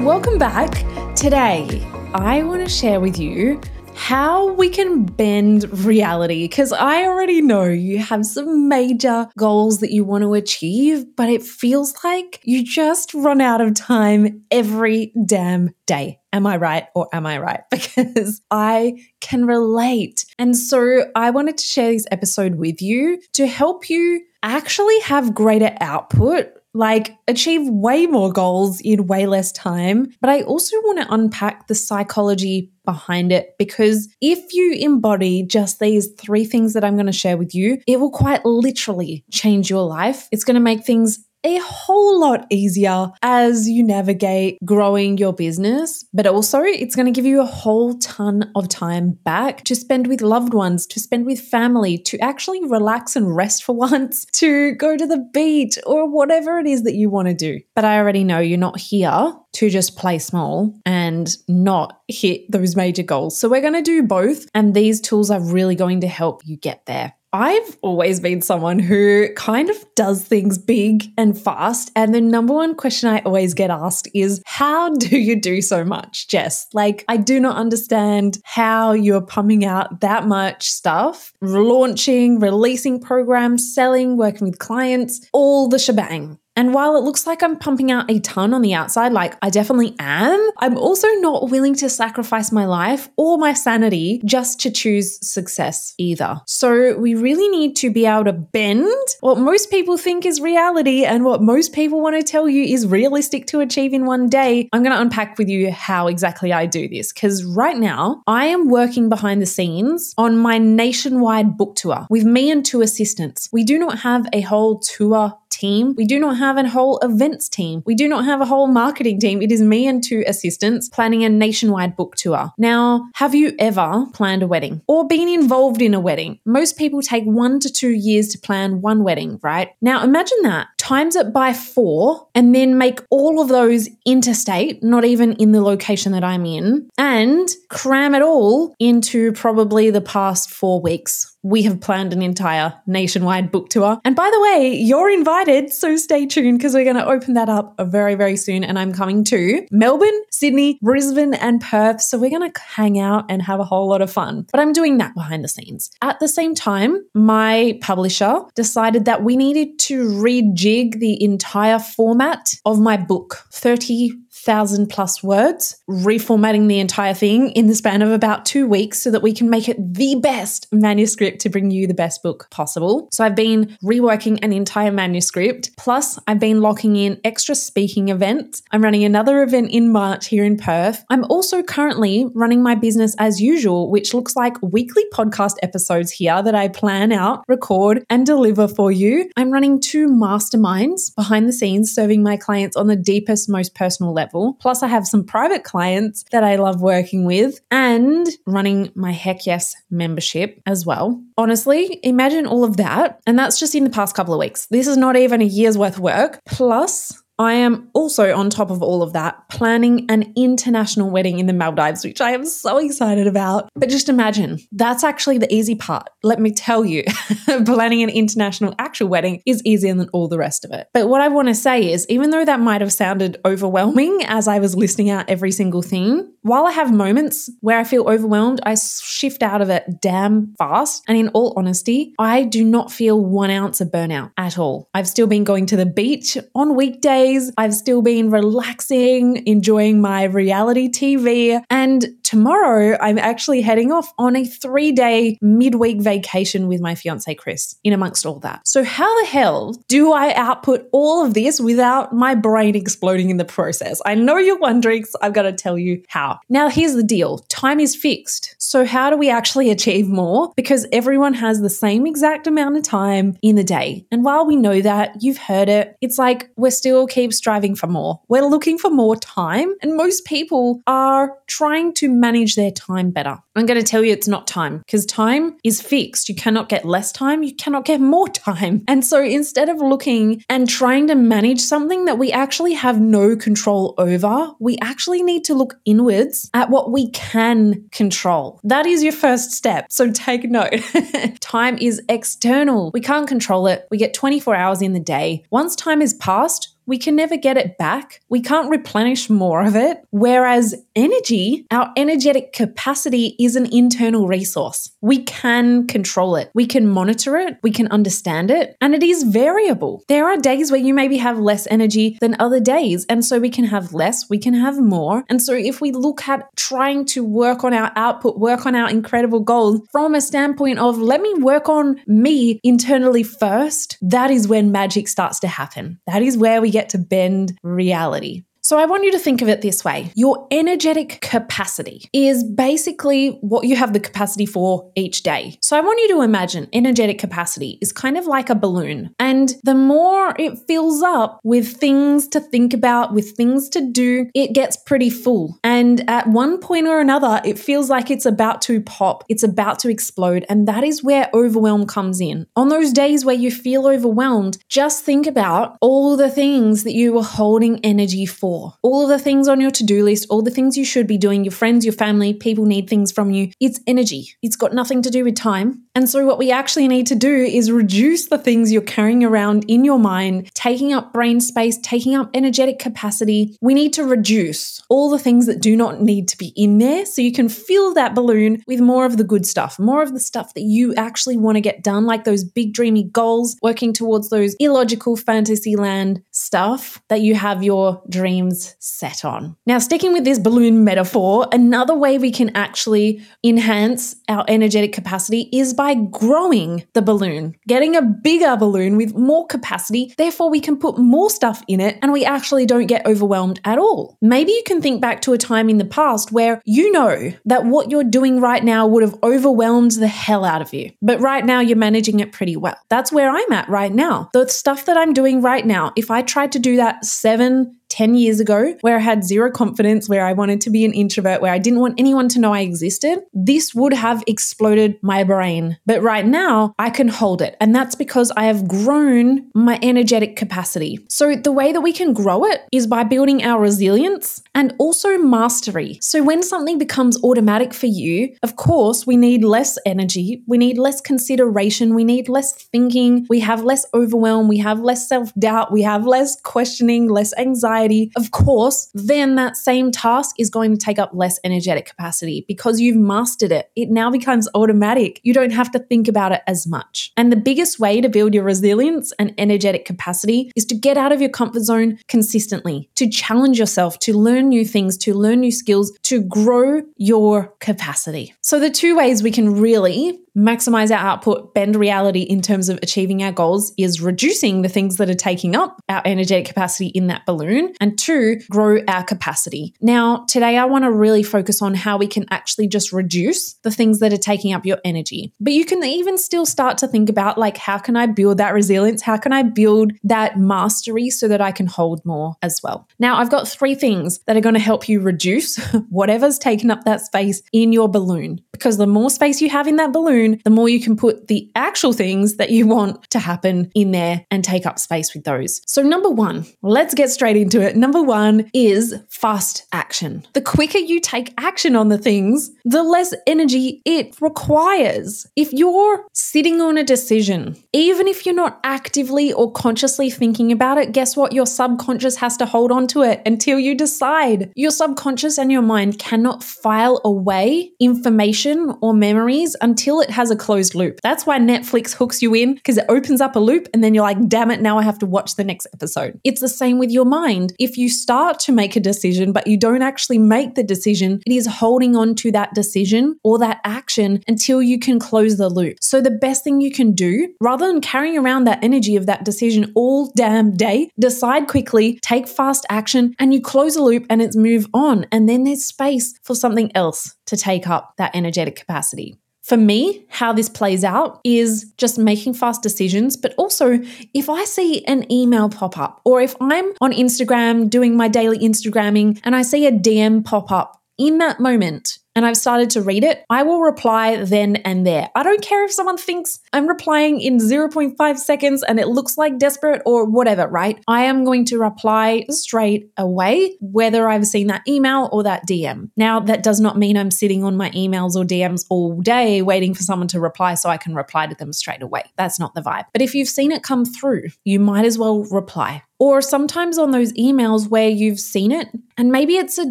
Welcome 0.00 0.38
back. 0.38 0.72
Today, 1.14 1.86
I 2.14 2.42
want 2.44 2.64
to 2.64 2.70
share 2.70 2.98
with 2.98 3.18
you 3.18 3.60
how 3.94 4.52
we 4.52 4.70
can 4.70 5.04
bend 5.04 5.68
reality. 5.84 6.44
Because 6.44 6.72
I 6.72 7.04
already 7.04 7.42
know 7.42 7.64
you 7.64 7.98
have 7.98 8.24
some 8.24 8.70
major 8.70 9.26
goals 9.36 9.80
that 9.80 9.92
you 9.92 10.02
want 10.02 10.22
to 10.22 10.32
achieve, 10.32 11.04
but 11.14 11.28
it 11.28 11.42
feels 11.42 11.94
like 12.02 12.40
you 12.42 12.64
just 12.64 13.12
run 13.12 13.42
out 13.42 13.60
of 13.60 13.74
time 13.74 14.44
every 14.50 15.12
damn 15.26 15.74
day. 15.86 16.20
Am 16.36 16.46
I 16.46 16.58
right 16.58 16.86
or 16.94 17.08
am 17.14 17.24
I 17.24 17.38
right? 17.38 17.62
Because 17.96 18.42
I 18.50 19.02
can 19.20 19.46
relate. 19.46 20.26
And 20.38 20.54
so 20.56 21.04
I 21.14 21.30
wanted 21.30 21.56
to 21.56 21.64
share 21.64 21.92
this 21.92 22.06
episode 22.10 22.56
with 22.56 22.82
you 22.82 23.22
to 23.32 23.46
help 23.46 23.88
you 23.88 24.20
actually 24.42 25.00
have 25.00 25.34
greater 25.34 25.74
output 25.80 26.52
like 26.76 27.16
achieve 27.26 27.66
way 27.68 28.06
more 28.06 28.30
goals 28.30 28.80
in 28.82 29.06
way 29.06 29.26
less 29.26 29.50
time. 29.52 30.08
But 30.20 30.28
I 30.28 30.42
also 30.42 30.76
want 30.82 31.00
to 31.00 31.12
unpack 31.12 31.68
the 31.68 31.74
psychology 31.74 32.70
behind 32.84 33.32
it 33.32 33.54
because 33.58 34.08
if 34.20 34.52
you 34.52 34.76
embody 34.78 35.42
just 35.42 35.80
these 35.80 36.08
three 36.18 36.44
things 36.44 36.74
that 36.74 36.84
I'm 36.84 36.94
going 36.94 37.06
to 37.06 37.12
share 37.12 37.38
with 37.38 37.54
you, 37.54 37.80
it 37.86 37.98
will 37.98 38.10
quite 38.10 38.44
literally 38.44 39.24
change 39.32 39.70
your 39.70 39.86
life. 39.86 40.28
It's 40.30 40.44
going 40.44 40.54
to 40.54 40.60
make 40.60 40.84
things 40.84 41.25
a 41.46 41.60
whole 41.62 42.20
lot 42.20 42.46
easier 42.50 43.10
as 43.22 43.68
you 43.68 43.82
navigate 43.82 44.58
growing 44.64 45.16
your 45.18 45.32
business, 45.32 46.04
but 46.12 46.26
also 46.26 46.62
it's 46.62 46.96
going 46.96 47.06
to 47.06 47.12
give 47.12 47.26
you 47.26 47.40
a 47.40 47.46
whole 47.46 47.98
ton 47.98 48.50
of 48.54 48.68
time 48.68 49.12
back 49.24 49.64
to 49.64 49.74
spend 49.74 50.06
with 50.08 50.20
loved 50.20 50.52
ones, 50.52 50.86
to 50.88 51.00
spend 51.00 51.26
with 51.26 51.40
family, 51.40 51.96
to 51.98 52.18
actually 52.18 52.64
relax 52.64 53.16
and 53.16 53.34
rest 53.34 53.64
for 53.64 53.74
once, 53.90 54.24
to 54.32 54.74
go 54.74 54.96
to 54.96 55.06
the 55.06 55.28
beach 55.32 55.78
or 55.86 56.10
whatever 56.10 56.58
it 56.58 56.66
is 56.66 56.82
that 56.82 56.94
you 56.94 57.08
want 57.08 57.28
to 57.28 57.34
do. 57.34 57.60
But 57.74 57.84
I 57.84 57.98
already 57.98 58.24
know 58.24 58.40
you're 58.40 58.58
not 58.58 58.78
here 58.78 59.32
to 59.54 59.70
just 59.70 59.96
play 59.96 60.18
small 60.18 60.78
and 60.84 61.34
not 61.48 62.00
hit 62.08 62.50
those 62.50 62.76
major 62.76 63.02
goals. 63.02 63.38
So 63.38 63.48
we're 63.48 63.62
going 63.62 63.72
to 63.72 63.82
do 63.82 64.02
both, 64.02 64.46
and 64.54 64.74
these 64.74 65.00
tools 65.00 65.30
are 65.30 65.40
really 65.40 65.74
going 65.74 66.00
to 66.02 66.08
help 66.08 66.42
you 66.44 66.56
get 66.56 66.84
there. 66.86 67.14
I've 67.36 67.76
always 67.82 68.18
been 68.18 68.40
someone 68.40 68.78
who 68.78 69.28
kind 69.36 69.68
of 69.68 69.76
does 69.94 70.24
things 70.24 70.56
big 70.56 71.04
and 71.18 71.38
fast. 71.38 71.92
And 71.94 72.14
the 72.14 72.20
number 72.22 72.54
one 72.54 72.74
question 72.74 73.10
I 73.10 73.18
always 73.20 73.52
get 73.52 73.68
asked 73.68 74.08
is, 74.14 74.40
How 74.46 74.94
do 74.94 75.18
you 75.18 75.38
do 75.38 75.60
so 75.60 75.84
much, 75.84 76.28
Jess? 76.28 76.66
Like, 76.72 77.04
I 77.08 77.18
do 77.18 77.38
not 77.38 77.56
understand 77.56 78.38
how 78.42 78.92
you're 78.92 79.20
pumping 79.20 79.66
out 79.66 80.00
that 80.00 80.26
much 80.26 80.70
stuff, 80.70 81.34
launching, 81.42 82.40
releasing 82.40 82.98
programs, 83.00 83.74
selling, 83.74 84.16
working 84.16 84.46
with 84.46 84.58
clients, 84.58 85.28
all 85.34 85.68
the 85.68 85.78
shebang. 85.78 86.38
And 86.56 86.72
while 86.72 86.96
it 86.96 87.04
looks 87.04 87.26
like 87.26 87.42
I'm 87.42 87.58
pumping 87.58 87.90
out 87.90 88.10
a 88.10 88.18
ton 88.20 88.54
on 88.54 88.62
the 88.62 88.72
outside, 88.72 89.12
like 89.12 89.36
I 89.42 89.50
definitely 89.50 89.94
am, 89.98 90.50
I'm 90.56 90.78
also 90.78 91.06
not 91.16 91.50
willing 91.50 91.74
to 91.76 91.90
sacrifice 91.90 92.50
my 92.50 92.64
life 92.64 93.10
or 93.16 93.36
my 93.36 93.52
sanity 93.52 94.22
just 94.24 94.58
to 94.60 94.70
choose 94.70 95.18
success 95.26 95.94
either. 95.98 96.40
So 96.46 96.96
we 96.98 97.14
really 97.14 97.48
need 97.48 97.76
to 97.76 97.90
be 97.90 98.06
able 98.06 98.24
to 98.24 98.32
bend 98.32 98.90
what 99.20 99.38
most 99.38 99.70
people 99.70 99.98
think 99.98 100.24
is 100.24 100.40
reality 100.40 101.04
and 101.04 101.24
what 101.24 101.42
most 101.42 101.74
people 101.74 102.00
want 102.00 102.16
to 102.16 102.22
tell 102.22 102.48
you 102.48 102.62
is 102.62 102.86
realistic 102.86 103.46
to 103.48 103.60
achieve 103.60 103.92
in 103.92 104.06
one 104.06 104.28
day. 104.28 104.68
I'm 104.72 104.82
going 104.82 104.94
to 104.94 105.00
unpack 105.00 105.36
with 105.36 105.48
you 105.48 105.70
how 105.70 106.06
exactly 106.08 106.52
I 106.52 106.64
do 106.64 106.88
this 106.88 107.12
because 107.12 107.44
right 107.44 107.76
now 107.76 108.22
I 108.26 108.46
am 108.46 108.70
working 108.70 109.10
behind 109.10 109.42
the 109.42 109.46
scenes 109.46 110.14
on 110.16 110.38
my 110.38 110.56
nationwide 110.56 111.58
book 111.58 111.76
tour 111.76 112.06
with 112.08 112.24
me 112.24 112.50
and 112.50 112.64
two 112.64 112.80
assistants. 112.80 113.50
We 113.52 113.62
do 113.62 113.78
not 113.78 113.98
have 113.98 114.26
a 114.32 114.40
whole 114.40 114.78
tour 114.78 115.38
team. 115.56 115.94
We 115.96 116.04
do 116.04 116.18
not 116.18 116.36
have 116.36 116.45
a 116.46 116.68
whole 116.68 116.98
events 116.98 117.48
team. 117.48 117.82
We 117.84 117.94
do 117.94 118.08
not 118.08 118.24
have 118.24 118.40
a 118.40 118.44
whole 118.44 118.66
marketing 118.68 119.18
team. 119.20 119.42
It 119.42 119.50
is 119.50 119.60
me 119.60 119.86
and 119.86 120.02
two 120.02 120.22
assistants 120.26 120.88
planning 120.88 121.24
a 121.24 121.28
nationwide 121.28 121.96
book 121.96 122.16
tour. 122.16 122.52
Now, 122.58 123.08
have 123.14 123.34
you 123.34 123.54
ever 123.58 124.06
planned 124.12 124.42
a 124.42 124.46
wedding 124.46 124.82
or 124.86 125.06
been 125.06 125.28
involved 125.28 125.82
in 125.82 125.94
a 125.94 126.00
wedding? 126.00 126.38
Most 126.44 126.78
people 126.78 127.02
take 127.02 127.24
one 127.24 127.58
to 127.60 127.72
two 127.72 127.90
years 127.90 128.28
to 128.28 128.38
plan 128.38 128.80
one 128.80 129.02
wedding, 129.02 129.40
right? 129.42 129.70
Now, 129.80 130.04
imagine 130.04 130.38
that. 130.42 130.68
Times 130.86 131.16
it 131.16 131.32
by 131.32 131.52
four 131.52 132.28
and 132.32 132.54
then 132.54 132.78
make 132.78 133.00
all 133.10 133.40
of 133.40 133.48
those 133.48 133.88
interstate, 134.04 134.84
not 134.84 135.04
even 135.04 135.32
in 135.32 135.50
the 135.50 135.60
location 135.60 136.12
that 136.12 136.22
I'm 136.22 136.46
in, 136.46 136.88
and 136.96 137.48
cram 137.70 138.14
it 138.14 138.22
all 138.22 138.72
into 138.78 139.32
probably 139.32 139.90
the 139.90 140.00
past 140.00 140.48
four 140.48 140.80
weeks 140.80 141.36
we 141.46 141.62
have 141.62 141.80
planned 141.80 142.12
an 142.12 142.22
entire 142.22 142.74
nationwide 142.88 143.52
book 143.52 143.68
tour. 143.68 144.00
And 144.04 144.16
by 144.16 144.28
the 144.32 144.40
way, 144.40 144.74
you're 144.74 145.08
invited, 145.08 145.72
so 145.72 145.96
stay 145.96 146.26
tuned 146.26 146.58
because 146.58 146.74
we're 146.74 146.82
going 146.82 146.96
to 146.96 147.06
open 147.06 147.34
that 147.34 147.48
up 147.48 147.76
very, 147.80 148.16
very 148.16 148.36
soon. 148.36 148.64
And 148.64 148.76
I'm 148.76 148.92
coming 148.92 149.22
to 149.24 149.64
Melbourne, 149.70 150.22
Sydney, 150.32 150.80
Brisbane, 150.82 151.34
and 151.34 151.60
Perth. 151.60 152.00
So 152.00 152.18
we're 152.18 152.36
going 152.36 152.50
to 152.50 152.60
hang 152.60 152.98
out 152.98 153.26
and 153.28 153.40
have 153.42 153.60
a 153.60 153.64
whole 153.64 153.88
lot 153.88 154.02
of 154.02 154.10
fun. 154.10 154.46
But 154.50 154.60
I'm 154.60 154.72
doing 154.72 154.98
that 154.98 155.14
behind 155.14 155.44
the 155.44 155.48
scenes. 155.48 155.90
At 156.02 156.18
the 156.18 156.26
same 156.26 156.56
time, 156.56 157.06
my 157.14 157.78
publisher 157.80 158.40
decided 158.56 159.04
that 159.04 159.22
we 159.22 159.36
needed 159.36 159.78
to 159.80 160.08
rejig 160.08 160.75
the 160.84 161.22
entire 161.22 161.78
format 161.78 162.48
of 162.64 162.78
my 162.80 162.96
book. 162.96 163.46
30 163.52 164.12
thousand 164.46 164.86
plus 164.86 165.24
words, 165.24 165.82
reformatting 165.90 166.68
the 166.68 166.78
entire 166.78 167.12
thing 167.12 167.50
in 167.50 167.66
the 167.66 167.74
span 167.74 168.00
of 168.00 168.12
about 168.12 168.46
two 168.46 168.66
weeks 168.66 169.02
so 169.02 169.10
that 169.10 169.20
we 169.20 169.32
can 169.32 169.50
make 169.50 169.68
it 169.68 169.76
the 169.92 170.14
best 170.14 170.68
manuscript 170.72 171.40
to 171.40 171.48
bring 171.48 171.72
you 171.72 171.88
the 171.88 171.94
best 171.94 172.22
book 172.22 172.46
possible. 172.50 173.08
So 173.12 173.24
I've 173.24 173.34
been 173.34 173.76
reworking 173.82 174.38
an 174.42 174.52
entire 174.52 174.92
manuscript, 174.92 175.76
plus 175.76 176.16
I've 176.28 176.38
been 176.38 176.60
locking 176.60 176.94
in 176.94 177.20
extra 177.24 177.56
speaking 177.56 178.08
events. 178.08 178.62
I'm 178.70 178.82
running 178.82 179.02
another 179.02 179.42
event 179.42 179.72
in 179.72 179.90
March 179.90 180.28
here 180.28 180.44
in 180.44 180.56
Perth. 180.56 181.04
I'm 181.10 181.24
also 181.24 181.64
currently 181.64 182.26
running 182.32 182.62
my 182.62 182.76
business 182.76 183.16
as 183.18 183.40
usual, 183.40 183.90
which 183.90 184.14
looks 184.14 184.36
like 184.36 184.62
weekly 184.62 185.02
podcast 185.12 185.56
episodes 185.62 186.12
here 186.12 186.40
that 186.40 186.54
I 186.54 186.68
plan 186.68 187.10
out, 187.10 187.42
record, 187.48 188.04
and 188.08 188.24
deliver 188.24 188.68
for 188.68 188.92
you. 188.92 189.28
I'm 189.36 189.50
running 189.50 189.80
two 189.80 190.06
masterminds 190.06 191.12
behind 191.16 191.48
the 191.48 191.52
scenes, 191.52 191.92
serving 191.92 192.22
my 192.22 192.36
clients 192.36 192.76
on 192.76 192.86
the 192.86 192.94
deepest, 192.94 193.48
most 193.48 193.74
personal 193.74 194.12
level 194.12 194.35
level. 194.36 194.54
Plus, 194.60 194.82
I 194.82 194.88
have 194.88 195.06
some 195.06 195.24
private 195.24 195.64
clients 195.64 196.24
that 196.32 196.44
I 196.44 196.56
love 196.56 196.80
working 196.80 197.24
with 197.24 197.60
and 197.70 198.26
running 198.46 198.92
my 198.94 199.12
Heck 199.12 199.46
Yes 199.46 199.74
membership 199.90 200.60
as 200.66 200.84
well. 200.86 201.22
Honestly, 201.36 202.00
imagine 202.02 202.46
all 202.46 202.64
of 202.64 202.76
that. 202.76 203.20
And 203.26 203.38
that's 203.38 203.58
just 203.58 203.74
in 203.74 203.84
the 203.84 203.90
past 203.90 204.14
couple 204.14 204.34
of 204.34 204.40
weeks. 204.40 204.66
This 204.66 204.86
is 204.86 204.96
not 204.96 205.16
even 205.16 205.40
a 205.40 205.44
year's 205.44 205.78
worth 205.78 205.96
of 205.96 206.02
work. 206.02 206.40
Plus, 206.46 207.22
I 207.38 207.54
am 207.54 207.90
also, 207.92 208.34
on 208.34 208.48
top 208.50 208.70
of 208.70 208.82
all 208.82 209.02
of 209.02 209.12
that, 209.12 209.48
planning 209.50 210.06
an 210.08 210.32
international 210.36 211.10
wedding 211.10 211.38
in 211.38 211.46
the 211.46 211.52
Maldives, 211.52 212.04
which 212.04 212.20
I 212.20 212.30
am 212.30 212.46
so 212.46 212.78
excited 212.78 213.26
about. 213.26 213.68
But 213.74 213.90
just 213.90 214.08
imagine, 214.08 214.58
that's 214.72 215.04
actually 215.04 215.38
the 215.38 215.52
easy 215.52 215.74
part. 215.74 216.08
Let 216.22 216.40
me 216.40 216.52
tell 216.52 216.84
you, 216.84 217.04
planning 217.46 218.02
an 218.02 218.10
international 218.10 218.74
actual 218.78 219.08
wedding 219.08 219.42
is 219.44 219.62
easier 219.64 219.94
than 219.94 220.08
all 220.12 220.28
the 220.28 220.38
rest 220.38 220.64
of 220.64 220.70
it. 220.70 220.88
But 220.94 221.08
what 221.08 221.20
I 221.20 221.28
want 221.28 221.48
to 221.48 221.54
say 221.54 221.92
is, 221.92 222.06
even 222.08 222.30
though 222.30 222.44
that 222.44 222.60
might 222.60 222.80
have 222.80 222.92
sounded 222.92 223.38
overwhelming 223.44 224.20
as 224.26 224.48
I 224.48 224.58
was 224.58 224.74
listing 224.74 225.10
out 225.10 225.28
every 225.28 225.52
single 225.52 225.82
thing, 225.82 226.32
while 226.46 226.64
I 226.64 226.70
have 226.70 226.92
moments 226.92 227.50
where 227.60 227.76
I 227.76 227.82
feel 227.82 228.08
overwhelmed, 228.08 228.60
I 228.62 228.76
shift 228.76 229.42
out 229.42 229.60
of 229.60 229.68
it 229.68 230.00
damn 230.00 230.54
fast. 230.58 231.02
And 231.08 231.18
in 231.18 231.26
all 231.30 231.52
honesty, 231.56 232.14
I 232.20 232.44
do 232.44 232.62
not 232.64 232.92
feel 232.92 233.20
one 233.20 233.50
ounce 233.50 233.80
of 233.80 233.88
burnout 233.88 234.30
at 234.38 234.56
all. 234.56 234.88
I've 234.94 235.08
still 235.08 235.26
been 235.26 235.42
going 235.42 235.66
to 235.66 235.76
the 235.76 235.86
beach 235.86 236.38
on 236.54 236.76
weekdays. 236.76 237.50
I've 237.58 237.74
still 237.74 238.00
been 238.00 238.30
relaxing, 238.30 239.44
enjoying 239.44 240.00
my 240.00 240.22
reality 240.24 240.88
TV. 240.88 241.60
And 241.68 242.06
tomorrow, 242.26 242.98
I'm 243.00 243.18
actually 243.18 243.62
heading 243.62 243.92
off 243.92 244.12
on 244.18 244.34
a 244.34 244.44
three 244.44 244.90
day 244.90 245.38
midweek 245.40 246.00
vacation 246.00 246.66
with 246.66 246.80
my 246.80 246.96
fiance, 246.96 247.32
Chris, 247.36 247.76
in 247.84 247.92
amongst 247.92 248.26
all 248.26 248.40
that. 248.40 248.66
So, 248.66 248.82
how 248.82 249.20
the 249.20 249.28
hell 249.28 249.74
do 249.88 250.12
I 250.12 250.34
output 250.34 250.88
all 250.92 251.24
of 251.24 251.34
this 251.34 251.60
without 251.60 252.12
my 252.12 252.34
brain 252.34 252.74
exploding 252.74 253.30
in 253.30 253.36
the 253.36 253.44
process? 253.44 254.02
I 254.04 254.16
know 254.16 254.38
you're 254.38 254.58
wondering, 254.58 255.04
so 255.04 255.18
I've 255.22 255.34
got 255.34 255.42
to 255.42 255.52
tell 255.52 255.78
you 255.78 256.02
how. 256.08 256.40
Now, 256.48 256.68
here's 256.68 256.94
the 256.94 257.04
deal 257.04 257.38
time 257.48 257.78
is 257.78 257.94
fixed. 257.94 258.56
So, 258.58 258.84
how 258.84 259.08
do 259.08 259.16
we 259.16 259.30
actually 259.30 259.70
achieve 259.76 260.08
more? 260.08 260.52
Because 260.56 260.86
everyone 260.92 261.34
has 261.34 261.60
the 261.60 261.70
same 261.70 262.06
exact 262.06 262.48
amount 262.48 262.76
of 262.76 262.82
time 262.82 263.36
in 263.40 263.54
the 263.54 263.64
day. 263.64 264.04
And 264.10 264.24
while 264.24 264.44
we 264.44 264.56
know 264.56 264.80
that, 264.80 265.22
you've 265.22 265.38
heard 265.38 265.68
it, 265.68 265.96
it's 266.00 266.18
like 266.18 266.50
we're 266.56 266.70
still 266.72 267.06
keep 267.06 267.32
striving 267.32 267.76
for 267.76 267.86
more. 267.86 268.20
We're 268.26 268.46
looking 268.46 268.78
for 268.78 268.90
more 268.90 269.14
time, 269.14 269.72
and 269.80 269.96
most 269.96 270.24
people 270.24 270.82
are 270.88 271.38
trying 271.46 271.94
to 271.94 272.15
manage 272.20 272.54
their 272.54 272.70
time 272.70 273.10
better. 273.10 273.38
I'm 273.54 273.66
going 273.66 273.80
to 273.80 273.86
tell 273.86 274.04
you 274.04 274.12
it's 274.12 274.28
not 274.28 274.46
time 274.46 274.78
because 274.78 275.06
time 275.06 275.56
is 275.64 275.80
fixed. 275.80 276.28
You 276.28 276.34
cannot 276.34 276.68
get 276.68 276.84
less 276.84 277.12
time, 277.12 277.42
you 277.42 277.54
cannot 277.54 277.84
get 277.84 278.00
more 278.00 278.28
time. 278.28 278.84
And 278.88 279.04
so 279.04 279.22
instead 279.22 279.68
of 279.68 279.78
looking 279.78 280.44
and 280.48 280.68
trying 280.68 281.06
to 281.08 281.14
manage 281.14 281.60
something 281.60 282.04
that 282.04 282.18
we 282.18 282.32
actually 282.32 282.74
have 282.74 283.00
no 283.00 283.36
control 283.36 283.94
over, 283.98 284.52
we 284.60 284.76
actually 284.80 285.22
need 285.22 285.44
to 285.44 285.54
look 285.54 285.76
inwards 285.84 286.50
at 286.54 286.70
what 286.70 286.90
we 286.90 287.10
can 287.10 287.88
control. 287.92 288.60
That 288.64 288.86
is 288.86 289.02
your 289.02 289.12
first 289.12 289.52
step. 289.52 289.86
So 289.90 290.10
take 290.10 290.44
note. 290.44 290.74
time 291.40 291.78
is 291.78 292.02
external. 292.08 292.90
We 292.92 293.00
can't 293.00 293.28
control 293.28 293.66
it. 293.66 293.86
We 293.90 293.98
get 293.98 294.14
24 294.14 294.54
hours 294.54 294.82
in 294.82 294.92
the 294.92 295.00
day. 295.00 295.44
Once 295.50 295.76
time 295.76 296.02
is 296.02 296.14
passed, 296.14 296.75
we 296.86 296.98
can 296.98 297.16
never 297.16 297.36
get 297.36 297.56
it 297.56 297.78
back. 297.78 298.20
We 298.28 298.40
can't 298.40 298.70
replenish 298.70 299.28
more 299.28 299.62
of 299.62 299.76
it. 299.76 299.98
Whereas 300.10 300.74
energy, 300.94 301.66
our 301.70 301.92
energetic 301.96 302.52
capacity 302.52 303.36
is 303.38 303.56
an 303.56 303.66
internal 303.72 304.26
resource. 304.26 304.90
We 305.06 305.22
can 305.22 305.86
control 305.86 306.34
it, 306.34 306.50
we 306.52 306.66
can 306.66 306.88
monitor 306.88 307.36
it, 307.36 307.58
we 307.62 307.70
can 307.70 307.86
understand 307.92 308.50
it, 308.50 308.76
and 308.80 308.92
it 308.92 309.04
is 309.04 309.22
variable. 309.22 310.02
There 310.08 310.26
are 310.26 310.36
days 310.36 310.72
where 310.72 310.80
you 310.80 310.92
maybe 310.92 311.16
have 311.18 311.38
less 311.38 311.68
energy 311.70 312.18
than 312.20 312.34
other 312.40 312.58
days. 312.58 313.06
And 313.08 313.24
so 313.24 313.38
we 313.38 313.48
can 313.48 313.66
have 313.66 313.94
less, 313.94 314.28
we 314.28 314.38
can 314.38 314.54
have 314.54 314.80
more. 314.80 315.22
And 315.28 315.40
so 315.40 315.54
if 315.54 315.80
we 315.80 315.92
look 315.92 316.26
at 316.26 316.48
trying 316.56 317.04
to 317.04 317.22
work 317.22 317.62
on 317.62 317.72
our 317.72 317.92
output, 317.94 318.40
work 318.40 318.66
on 318.66 318.74
our 318.74 318.90
incredible 318.90 319.38
goals 319.38 319.80
from 319.92 320.16
a 320.16 320.20
standpoint 320.20 320.80
of 320.80 320.98
let 320.98 321.20
me 321.20 321.32
work 321.34 321.68
on 321.68 322.00
me 322.08 322.58
internally 322.64 323.22
first, 323.22 323.98
that 324.02 324.32
is 324.32 324.48
when 324.48 324.72
magic 324.72 325.06
starts 325.06 325.38
to 325.38 325.46
happen. 325.46 326.00
That 326.08 326.22
is 326.22 326.36
where 326.36 326.60
we 326.60 326.70
get 326.70 326.88
to 326.88 326.98
bend 326.98 327.56
reality. 327.62 328.42
So 328.66 328.80
I 328.80 328.84
want 328.84 329.04
you 329.04 329.12
to 329.12 329.18
think 329.20 329.42
of 329.42 329.48
it 329.48 329.60
this 329.60 329.84
way 329.84 330.10
your 330.16 330.48
energetic 330.50 331.20
capacity 331.20 332.10
is 332.12 332.42
basically 332.42 333.38
what 333.40 333.64
you 333.64 333.76
have 333.76 333.92
the 333.92 334.00
capacity 334.00 334.44
for 334.44 334.90
each 334.96 335.22
day. 335.22 335.56
So 335.62 335.76
I 335.76 335.80
want 335.82 336.00
you 336.00 336.08
to 336.16 336.22
imagine 336.22 336.66
energetic 336.72 337.20
capacity 337.20 337.78
is 337.80 337.92
kind 337.92 338.18
of 338.18 338.26
like 338.26 338.50
a 338.50 338.56
balloon. 338.56 339.14
And 339.20 339.54
the 339.62 339.76
more 339.76 340.34
it 340.36 340.58
fills 340.66 341.00
up 341.00 341.38
with 341.44 341.76
things 341.76 342.26
to 342.26 342.40
think 342.40 342.74
about, 342.74 343.14
with 343.14 343.36
things 343.36 343.68
to 343.68 343.88
do, 343.88 344.28
it 344.34 344.52
gets 344.52 344.76
pretty 344.76 345.10
full. 345.10 345.60
And 345.62 346.02
at 346.10 346.26
one 346.26 346.58
point 346.58 346.88
or 346.88 347.00
another, 347.00 347.40
it 347.44 347.60
feels 347.60 347.88
like 347.88 348.10
it's 348.10 348.26
about 348.26 348.62
to 348.62 348.80
pop, 348.80 349.22
it's 349.28 349.44
about 349.44 349.78
to 349.80 349.88
explode. 349.88 350.44
And 350.48 350.66
that 350.66 350.82
is 350.82 351.04
where 351.04 351.30
overwhelm 351.32 351.86
comes 351.86 352.20
in. 352.20 352.48
On 352.56 352.68
those 352.68 352.92
days 352.92 353.24
where 353.24 353.36
you 353.36 353.52
feel 353.52 353.86
overwhelmed, 353.86 354.58
just 354.68 355.04
think 355.04 355.28
about 355.28 355.78
all 355.80 356.16
the 356.16 356.28
things 356.28 356.82
that 356.82 356.94
you 356.94 357.12
were 357.12 357.22
holding 357.22 357.78
energy 357.84 358.26
for 358.26 358.55
all 358.82 359.02
of 359.02 359.08
the 359.08 359.18
things 359.18 359.48
on 359.48 359.60
your 359.60 359.70
to 359.72 359.84
do 359.84 360.04
list, 360.04 360.26
all 360.30 360.42
the 360.42 360.50
things 360.50 360.76
you 360.76 360.84
should 360.84 361.06
be 361.06 361.18
doing, 361.18 361.44
your 361.44 361.52
friends, 361.52 361.84
your 361.84 361.92
family, 361.92 362.34
people 362.34 362.64
need 362.64 362.88
things 362.88 363.12
from 363.12 363.30
you. 363.30 363.50
It's 363.60 363.80
energy. 363.86 364.34
It's 364.42 364.56
got 364.56 364.74
nothing 364.74 365.02
to 365.02 365.10
do 365.10 365.24
with 365.24 365.36
time. 365.36 365.82
And 365.94 366.08
so, 366.08 366.26
what 366.26 366.38
we 366.38 366.50
actually 366.50 366.88
need 366.88 367.06
to 367.06 367.14
do 367.14 367.34
is 367.34 367.72
reduce 367.72 368.26
the 368.26 368.38
things 368.38 368.70
you're 368.70 368.82
carrying 368.82 369.24
around 369.24 369.64
in 369.66 369.84
your 369.84 369.98
mind, 369.98 370.50
taking 370.54 370.92
up 370.92 371.12
brain 371.12 371.40
space, 371.40 371.78
taking 371.78 372.14
up 372.14 372.30
energetic 372.34 372.78
capacity. 372.78 373.56
We 373.60 373.74
need 373.74 373.92
to 373.94 374.04
reduce 374.04 374.82
all 374.90 375.10
the 375.10 375.18
things 375.18 375.46
that 375.46 375.62
do 375.62 375.76
not 375.76 376.02
need 376.02 376.28
to 376.28 376.36
be 376.36 376.52
in 376.56 376.78
there 376.78 377.06
so 377.06 377.22
you 377.22 377.32
can 377.32 377.48
fill 377.48 377.94
that 377.94 378.14
balloon 378.14 378.62
with 378.66 378.80
more 378.80 379.06
of 379.06 379.16
the 379.16 379.24
good 379.24 379.46
stuff, 379.46 379.78
more 379.78 380.02
of 380.02 380.12
the 380.12 380.20
stuff 380.20 380.52
that 380.54 380.62
you 380.62 380.94
actually 380.96 381.36
want 381.36 381.56
to 381.56 381.60
get 381.60 381.82
done, 381.82 382.04
like 382.04 382.24
those 382.24 382.44
big, 382.44 382.74
dreamy 382.74 383.04
goals, 383.04 383.56
working 383.62 383.92
towards 383.92 384.28
those 384.28 384.54
illogical 384.60 385.16
fantasy 385.16 385.76
land 385.76 386.22
stuff 386.36 387.02
that 387.08 387.22
you 387.22 387.34
have 387.34 387.64
your 387.64 388.02
dreams 388.10 388.76
set 388.78 389.24
on. 389.24 389.56
Now, 389.64 389.78
sticking 389.78 390.12
with 390.12 390.24
this 390.24 390.38
balloon 390.38 390.84
metaphor, 390.84 391.48
another 391.50 391.94
way 391.94 392.18
we 392.18 392.30
can 392.30 392.54
actually 392.54 393.22
enhance 393.42 394.14
our 394.28 394.44
energetic 394.46 394.92
capacity 394.92 395.48
is 395.50 395.72
by 395.72 395.94
growing 395.94 396.84
the 396.92 397.00
balloon, 397.00 397.56
getting 397.66 397.96
a 397.96 398.02
bigger 398.02 398.54
balloon 398.58 398.98
with 398.98 399.14
more 399.14 399.46
capacity. 399.46 400.12
Therefore, 400.18 400.50
we 400.50 400.60
can 400.60 400.76
put 400.76 400.98
more 400.98 401.30
stuff 401.30 401.62
in 401.68 401.80
it 401.80 401.98
and 402.02 402.12
we 402.12 402.26
actually 402.26 402.66
don't 402.66 402.86
get 402.86 403.06
overwhelmed 403.06 403.58
at 403.64 403.78
all. 403.78 404.18
Maybe 404.20 404.52
you 404.52 404.62
can 404.66 404.82
think 404.82 405.00
back 405.00 405.22
to 405.22 405.32
a 405.32 405.38
time 405.38 405.70
in 405.70 405.78
the 405.78 405.86
past 405.86 406.32
where 406.32 406.60
you 406.66 406.92
know 406.92 407.32
that 407.46 407.64
what 407.64 407.90
you're 407.90 408.04
doing 408.04 408.42
right 408.42 408.62
now 408.62 408.86
would 408.86 409.02
have 409.02 409.16
overwhelmed 409.22 409.92
the 409.92 410.06
hell 410.06 410.44
out 410.44 410.60
of 410.60 410.74
you. 410.74 410.92
But 411.00 411.20
right 411.20 411.46
now, 411.46 411.60
you're 411.60 411.78
managing 411.78 412.20
it 412.20 412.32
pretty 412.32 412.56
well. 412.56 412.76
That's 412.90 413.10
where 413.10 413.30
I'm 413.30 413.52
at 413.52 413.70
right 413.70 413.92
now. 413.92 414.28
The 414.34 414.46
stuff 414.48 414.84
that 414.84 414.98
I'm 414.98 415.14
doing 415.14 415.40
right 415.40 415.64
now, 415.64 415.92
if 415.96 416.10
I 416.10 416.25
tried 416.26 416.52
to 416.52 416.58
do 416.58 416.76
that 416.76 417.04
seven, 417.04 417.76
10 417.88 418.14
years 418.14 418.40
ago, 418.40 418.74
where 418.80 418.96
I 418.96 419.00
had 419.00 419.24
zero 419.24 419.50
confidence, 419.50 420.08
where 420.08 420.26
I 420.26 420.32
wanted 420.32 420.60
to 420.62 420.70
be 420.70 420.84
an 420.84 420.92
introvert, 420.92 421.40
where 421.40 421.52
I 421.52 421.58
didn't 421.58 421.80
want 421.80 421.98
anyone 421.98 422.28
to 422.30 422.40
know 422.40 422.52
I 422.52 422.60
existed, 422.60 423.20
this 423.32 423.74
would 423.74 423.92
have 423.92 424.22
exploded 424.26 424.98
my 425.02 425.24
brain. 425.24 425.78
But 425.86 426.02
right 426.02 426.26
now, 426.26 426.74
I 426.78 426.90
can 426.90 427.08
hold 427.08 427.40
it. 427.40 427.56
And 427.60 427.74
that's 427.74 427.94
because 427.94 428.32
I 428.36 428.44
have 428.44 428.66
grown 428.66 429.50
my 429.54 429.78
energetic 429.82 430.36
capacity. 430.36 431.04
So 431.08 431.36
the 431.36 431.52
way 431.52 431.72
that 431.72 431.80
we 431.80 431.92
can 431.92 432.12
grow 432.12 432.44
it 432.44 432.62
is 432.72 432.86
by 432.86 433.04
building 433.04 433.44
our 433.44 433.60
resilience 433.60 434.42
and 434.54 434.74
also 434.78 435.16
mastery. 435.18 435.98
So 436.00 436.22
when 436.22 436.42
something 436.42 436.78
becomes 436.78 437.22
automatic 437.22 437.72
for 437.72 437.86
you, 437.86 438.34
of 438.42 438.56
course, 438.56 439.06
we 439.06 439.16
need 439.16 439.44
less 439.44 439.78
energy, 439.86 440.42
we 440.46 440.58
need 440.58 440.78
less 440.78 441.00
consideration, 441.00 441.94
we 441.94 442.04
need 442.04 442.28
less 442.28 442.52
thinking, 442.52 443.26
we 443.28 443.40
have 443.40 443.62
less 443.62 443.86
overwhelm, 443.94 444.48
we 444.48 444.58
have 444.58 444.80
less 444.80 445.08
self 445.08 445.32
doubt, 445.34 445.72
we 445.72 445.82
have 445.82 446.06
less 446.06 446.40
questioning, 446.42 447.08
less 447.08 447.32
anxiety 447.38 447.75
anxiety, 447.76 448.10
of 448.16 448.30
course, 448.30 448.90
then 448.94 449.36
that 449.36 449.56
same 449.56 449.90
task 449.90 450.36
is 450.38 450.50
going 450.50 450.72
to 450.72 450.78
take 450.78 450.98
up 450.98 451.10
less 451.12 451.38
energetic 451.44 451.86
capacity 451.86 452.44
because 452.48 452.80
you've 452.80 452.96
mastered 452.96 453.52
it. 453.52 453.70
It 453.76 453.90
now 453.90 454.10
becomes 454.10 454.48
automatic. 454.54 455.20
You 455.22 455.34
don't 455.34 455.52
have 455.52 455.70
to 455.72 455.78
think 455.78 456.08
about 456.08 456.32
it 456.32 456.42
as 456.46 456.66
much. 456.66 457.12
And 457.16 457.30
the 457.30 457.36
biggest 457.36 457.78
way 457.78 458.00
to 458.00 458.08
build 458.08 458.34
your 458.34 458.44
resilience 458.44 459.12
and 459.18 459.34
energetic 459.38 459.84
capacity 459.84 460.50
is 460.56 460.64
to 460.66 460.74
get 460.74 460.96
out 460.96 461.12
of 461.12 461.20
your 461.20 461.30
comfort 461.30 461.62
zone 461.62 461.98
consistently, 462.08 462.88
to 462.94 463.08
challenge 463.08 463.58
yourself, 463.58 463.98
to 464.00 464.12
learn 464.14 464.48
new 464.48 464.64
things, 464.64 464.96
to 464.98 465.14
learn 465.14 465.40
new 465.40 465.52
skills, 465.52 465.92
to 466.02 466.22
grow 466.22 466.82
your 466.96 467.54
capacity. 467.60 468.34
So, 468.40 468.58
the 468.58 468.70
two 468.70 468.96
ways 468.96 469.22
we 469.22 469.30
can 469.30 469.60
really 469.60 470.18
maximize 470.36 470.90
our 470.90 470.98
output, 470.98 471.54
bend 471.54 471.74
reality 471.76 472.20
in 472.20 472.42
terms 472.42 472.68
of 472.68 472.78
achieving 472.82 473.22
our 473.22 473.32
goals 473.32 473.72
is 473.78 474.02
reducing 474.02 474.62
the 474.62 474.68
things 474.68 474.98
that 474.98 475.08
are 475.08 475.14
taking 475.14 475.56
up 475.56 475.82
our 475.88 476.02
energetic 476.04 476.46
capacity 476.46 476.88
in 476.88 477.06
that 477.06 477.24
balloon, 477.24 477.65
and 477.80 477.98
two, 477.98 478.40
grow 478.50 478.80
our 478.88 479.04
capacity. 479.04 479.74
Now, 479.80 480.24
today 480.28 480.56
I 480.56 480.64
want 480.64 480.84
to 480.84 480.90
really 480.90 481.22
focus 481.22 481.62
on 481.62 481.74
how 481.74 481.96
we 481.96 482.06
can 482.06 482.26
actually 482.30 482.68
just 482.68 482.92
reduce 482.92 483.54
the 483.62 483.70
things 483.70 484.00
that 484.00 484.12
are 484.12 484.18
taking 484.18 484.52
up 484.52 484.66
your 484.66 484.78
energy. 484.84 485.32
But 485.40 485.52
you 485.52 485.64
can 485.64 485.84
even 485.84 486.18
still 486.18 486.46
start 486.46 486.78
to 486.78 486.88
think 486.88 487.08
about 487.08 487.38
like, 487.38 487.56
how 487.56 487.78
can 487.78 487.96
I 487.96 488.06
build 488.06 488.38
that 488.38 488.54
resilience? 488.54 489.02
How 489.02 489.16
can 489.16 489.32
I 489.32 489.42
build 489.42 489.92
that 490.04 490.38
mastery 490.38 491.10
so 491.10 491.28
that 491.28 491.40
I 491.40 491.52
can 491.52 491.66
hold 491.66 492.04
more 492.04 492.34
as 492.42 492.60
well? 492.62 492.88
Now, 492.98 493.16
I've 493.16 493.30
got 493.30 493.48
three 493.48 493.74
things 493.74 494.18
that 494.26 494.36
are 494.36 494.40
going 494.40 494.54
to 494.54 494.60
help 494.60 494.88
you 494.88 495.00
reduce 495.00 495.56
whatever's 495.90 496.38
taken 496.38 496.70
up 496.70 496.84
that 496.84 497.00
space 497.00 497.42
in 497.52 497.72
your 497.72 497.88
balloon 497.88 498.40
because 498.52 498.78
the 498.78 498.86
more 498.86 499.10
space 499.10 499.40
you 499.40 499.50
have 499.50 499.68
in 499.68 499.76
that 499.76 499.92
balloon, 499.92 500.40
the 500.44 500.50
more 500.50 500.68
you 500.68 500.80
can 500.80 500.96
put 500.96 501.28
the 501.28 501.50
actual 501.54 501.92
things 501.92 502.36
that 502.36 502.50
you 502.50 502.66
want 502.66 503.10
to 503.10 503.18
happen 503.18 503.70
in 503.74 503.90
there 503.90 504.24
and 504.30 504.42
take 504.42 504.66
up 504.66 504.78
space 504.78 505.14
with 505.14 505.24
those. 505.24 505.60
So, 505.66 505.82
number 505.82 506.08
one, 506.08 506.46
let's 506.62 506.94
get 506.94 507.10
straight 507.10 507.36
into 507.36 507.55
it. 507.60 507.76
Number 507.76 508.02
one 508.02 508.50
is 508.52 508.94
fast 509.08 509.66
action. 509.72 510.26
The 510.32 510.40
quicker 510.40 510.78
you 510.78 511.00
take 511.00 511.32
action 511.38 511.76
on 511.76 511.88
the 511.88 511.98
things, 511.98 512.50
the 512.64 512.82
less 512.82 513.14
energy 513.26 513.82
it 513.84 514.20
requires. 514.20 515.26
If 515.36 515.52
you're 515.52 516.06
sitting 516.12 516.60
on 516.60 516.78
a 516.78 516.84
decision, 516.84 517.56
even 517.72 518.08
if 518.08 518.26
you're 518.26 518.34
not 518.34 518.60
actively 518.64 519.32
or 519.32 519.50
consciously 519.52 520.10
thinking 520.10 520.52
about 520.52 520.78
it, 520.78 520.92
guess 520.92 521.16
what? 521.16 521.32
Your 521.32 521.46
subconscious 521.46 522.16
has 522.16 522.36
to 522.38 522.46
hold 522.46 522.72
on 522.72 522.86
to 522.88 523.02
it 523.02 523.22
until 523.26 523.58
you 523.58 523.74
decide. 523.74 524.52
Your 524.54 524.70
subconscious 524.70 525.38
and 525.38 525.50
your 525.50 525.62
mind 525.62 525.98
cannot 525.98 526.42
file 526.42 527.00
away 527.04 527.72
information 527.80 528.74
or 528.80 528.94
memories 528.94 529.56
until 529.60 530.00
it 530.00 530.10
has 530.10 530.30
a 530.30 530.36
closed 530.36 530.74
loop. 530.74 531.00
That's 531.02 531.26
why 531.26 531.38
Netflix 531.38 531.94
hooks 531.94 532.22
you 532.22 532.34
in 532.34 532.54
because 532.54 532.78
it 532.78 532.86
opens 532.88 533.20
up 533.20 533.36
a 533.36 533.40
loop 533.40 533.68
and 533.72 533.82
then 533.82 533.94
you're 533.94 534.02
like, 534.02 534.28
damn 534.28 534.50
it, 534.50 534.60
now 534.60 534.78
I 534.78 534.82
have 534.82 534.98
to 535.00 535.06
watch 535.06 535.36
the 535.36 535.44
next 535.44 535.66
episode. 535.72 536.20
It's 536.24 536.40
the 536.40 536.48
same 536.48 536.78
with 536.78 536.90
your 536.90 537.04
mind. 537.04 537.45
If 537.58 537.76
you 537.76 537.88
start 537.88 538.38
to 538.40 538.52
make 538.52 538.76
a 538.76 538.80
decision, 538.80 539.32
but 539.32 539.46
you 539.46 539.58
don't 539.58 539.82
actually 539.82 540.18
make 540.18 540.54
the 540.54 540.62
decision, 540.62 541.20
it 541.26 541.32
is 541.32 541.46
holding 541.46 541.96
on 541.96 542.14
to 542.16 542.32
that 542.32 542.54
decision 542.54 543.18
or 543.22 543.38
that 543.38 543.60
action 543.64 544.22
until 544.28 544.62
you 544.62 544.78
can 544.78 544.98
close 544.98 545.36
the 545.36 545.48
loop. 545.48 545.78
So 545.80 546.00
the 546.00 546.10
best 546.10 546.44
thing 546.44 546.60
you 546.60 546.72
can 546.72 546.92
do, 546.92 547.32
rather 547.40 547.66
than 547.66 547.80
carrying 547.80 548.18
around 548.18 548.44
that 548.44 548.62
energy 548.62 548.96
of 548.96 549.06
that 549.06 549.24
decision 549.24 549.72
all 549.74 550.12
damn 550.16 550.56
day, 550.56 550.90
decide 550.98 551.48
quickly, 551.48 551.98
take 552.02 552.28
fast 552.28 552.66
action, 552.70 553.14
and 553.18 553.32
you 553.32 553.40
close 553.40 553.74
the 553.74 553.82
loop 553.82 554.06
and 554.10 554.22
it's 554.22 554.36
move 554.36 554.66
on. 554.74 555.06
And 555.12 555.28
then 555.28 555.44
there's 555.44 555.64
space 555.64 556.18
for 556.22 556.34
something 556.34 556.74
else 556.74 557.14
to 557.26 557.36
take 557.36 557.68
up 557.68 557.94
that 557.98 558.14
energetic 558.14 558.56
capacity. 558.56 559.18
For 559.46 559.56
me, 559.56 560.04
how 560.08 560.32
this 560.32 560.48
plays 560.48 560.82
out 560.82 561.20
is 561.22 561.72
just 561.78 561.98
making 561.98 562.34
fast 562.34 562.62
decisions, 562.62 563.16
but 563.16 563.32
also 563.38 563.78
if 564.12 564.28
I 564.28 564.44
see 564.44 564.84
an 564.86 565.10
email 565.10 565.48
pop 565.48 565.78
up 565.78 566.00
or 566.04 566.20
if 566.20 566.34
I'm 566.40 566.72
on 566.80 566.90
Instagram 566.90 567.70
doing 567.70 567.96
my 567.96 568.08
daily 568.08 568.40
Instagramming 568.40 569.20
and 569.22 569.36
I 569.36 569.42
see 569.42 569.64
a 569.64 569.70
DM 569.70 570.24
pop 570.24 570.50
up 570.50 570.82
in 570.98 571.18
that 571.18 571.38
moment, 571.38 571.98
and 572.16 572.26
I've 572.26 572.36
started 572.36 572.70
to 572.70 572.82
read 572.82 573.04
it, 573.04 573.24
I 573.30 573.42
will 573.42 573.60
reply 573.60 574.16
then 574.16 574.56
and 574.56 574.86
there. 574.86 575.10
I 575.14 575.22
don't 575.22 575.42
care 575.42 575.64
if 575.64 575.72
someone 575.72 575.98
thinks 575.98 576.40
I'm 576.52 576.66
replying 576.66 577.20
in 577.20 577.36
0.5 577.36 578.18
seconds 578.18 578.64
and 578.64 578.80
it 578.80 578.88
looks 578.88 579.18
like 579.18 579.38
desperate 579.38 579.82
or 579.84 580.06
whatever, 580.06 580.48
right? 580.48 580.82
I 580.88 581.02
am 581.02 581.24
going 581.24 581.44
to 581.46 581.58
reply 581.58 582.24
straight 582.30 582.90
away, 582.96 583.56
whether 583.60 584.08
I've 584.08 584.26
seen 584.26 584.46
that 584.46 584.66
email 584.66 585.10
or 585.12 585.22
that 585.24 585.46
DM. 585.46 585.90
Now, 585.96 586.18
that 586.20 586.42
does 586.42 586.58
not 586.58 586.78
mean 586.78 586.96
I'm 586.96 587.10
sitting 587.10 587.44
on 587.44 587.56
my 587.56 587.70
emails 587.70 588.16
or 588.16 588.24
DMs 588.24 588.64
all 588.70 589.00
day 589.00 589.42
waiting 589.42 589.74
for 589.74 589.82
someone 589.82 590.08
to 590.08 590.20
reply 590.20 590.54
so 590.54 590.70
I 590.70 590.78
can 590.78 590.94
reply 590.94 591.26
to 591.26 591.34
them 591.34 591.52
straight 591.52 591.82
away. 591.82 592.04
That's 592.16 592.40
not 592.40 592.54
the 592.54 592.62
vibe. 592.62 592.86
But 592.92 593.02
if 593.02 593.14
you've 593.14 593.28
seen 593.28 593.52
it 593.52 593.62
come 593.62 593.84
through, 593.84 594.28
you 594.44 594.58
might 594.58 594.86
as 594.86 594.96
well 594.96 595.24
reply. 595.24 595.82
Or 595.98 596.20
sometimes 596.20 596.78
on 596.78 596.90
those 596.90 597.12
emails 597.14 597.68
where 597.68 597.88
you've 597.88 598.20
seen 598.20 598.52
it, 598.52 598.68
and 598.96 599.10
maybe 599.10 599.36
it's 599.36 599.58
a 599.58 599.70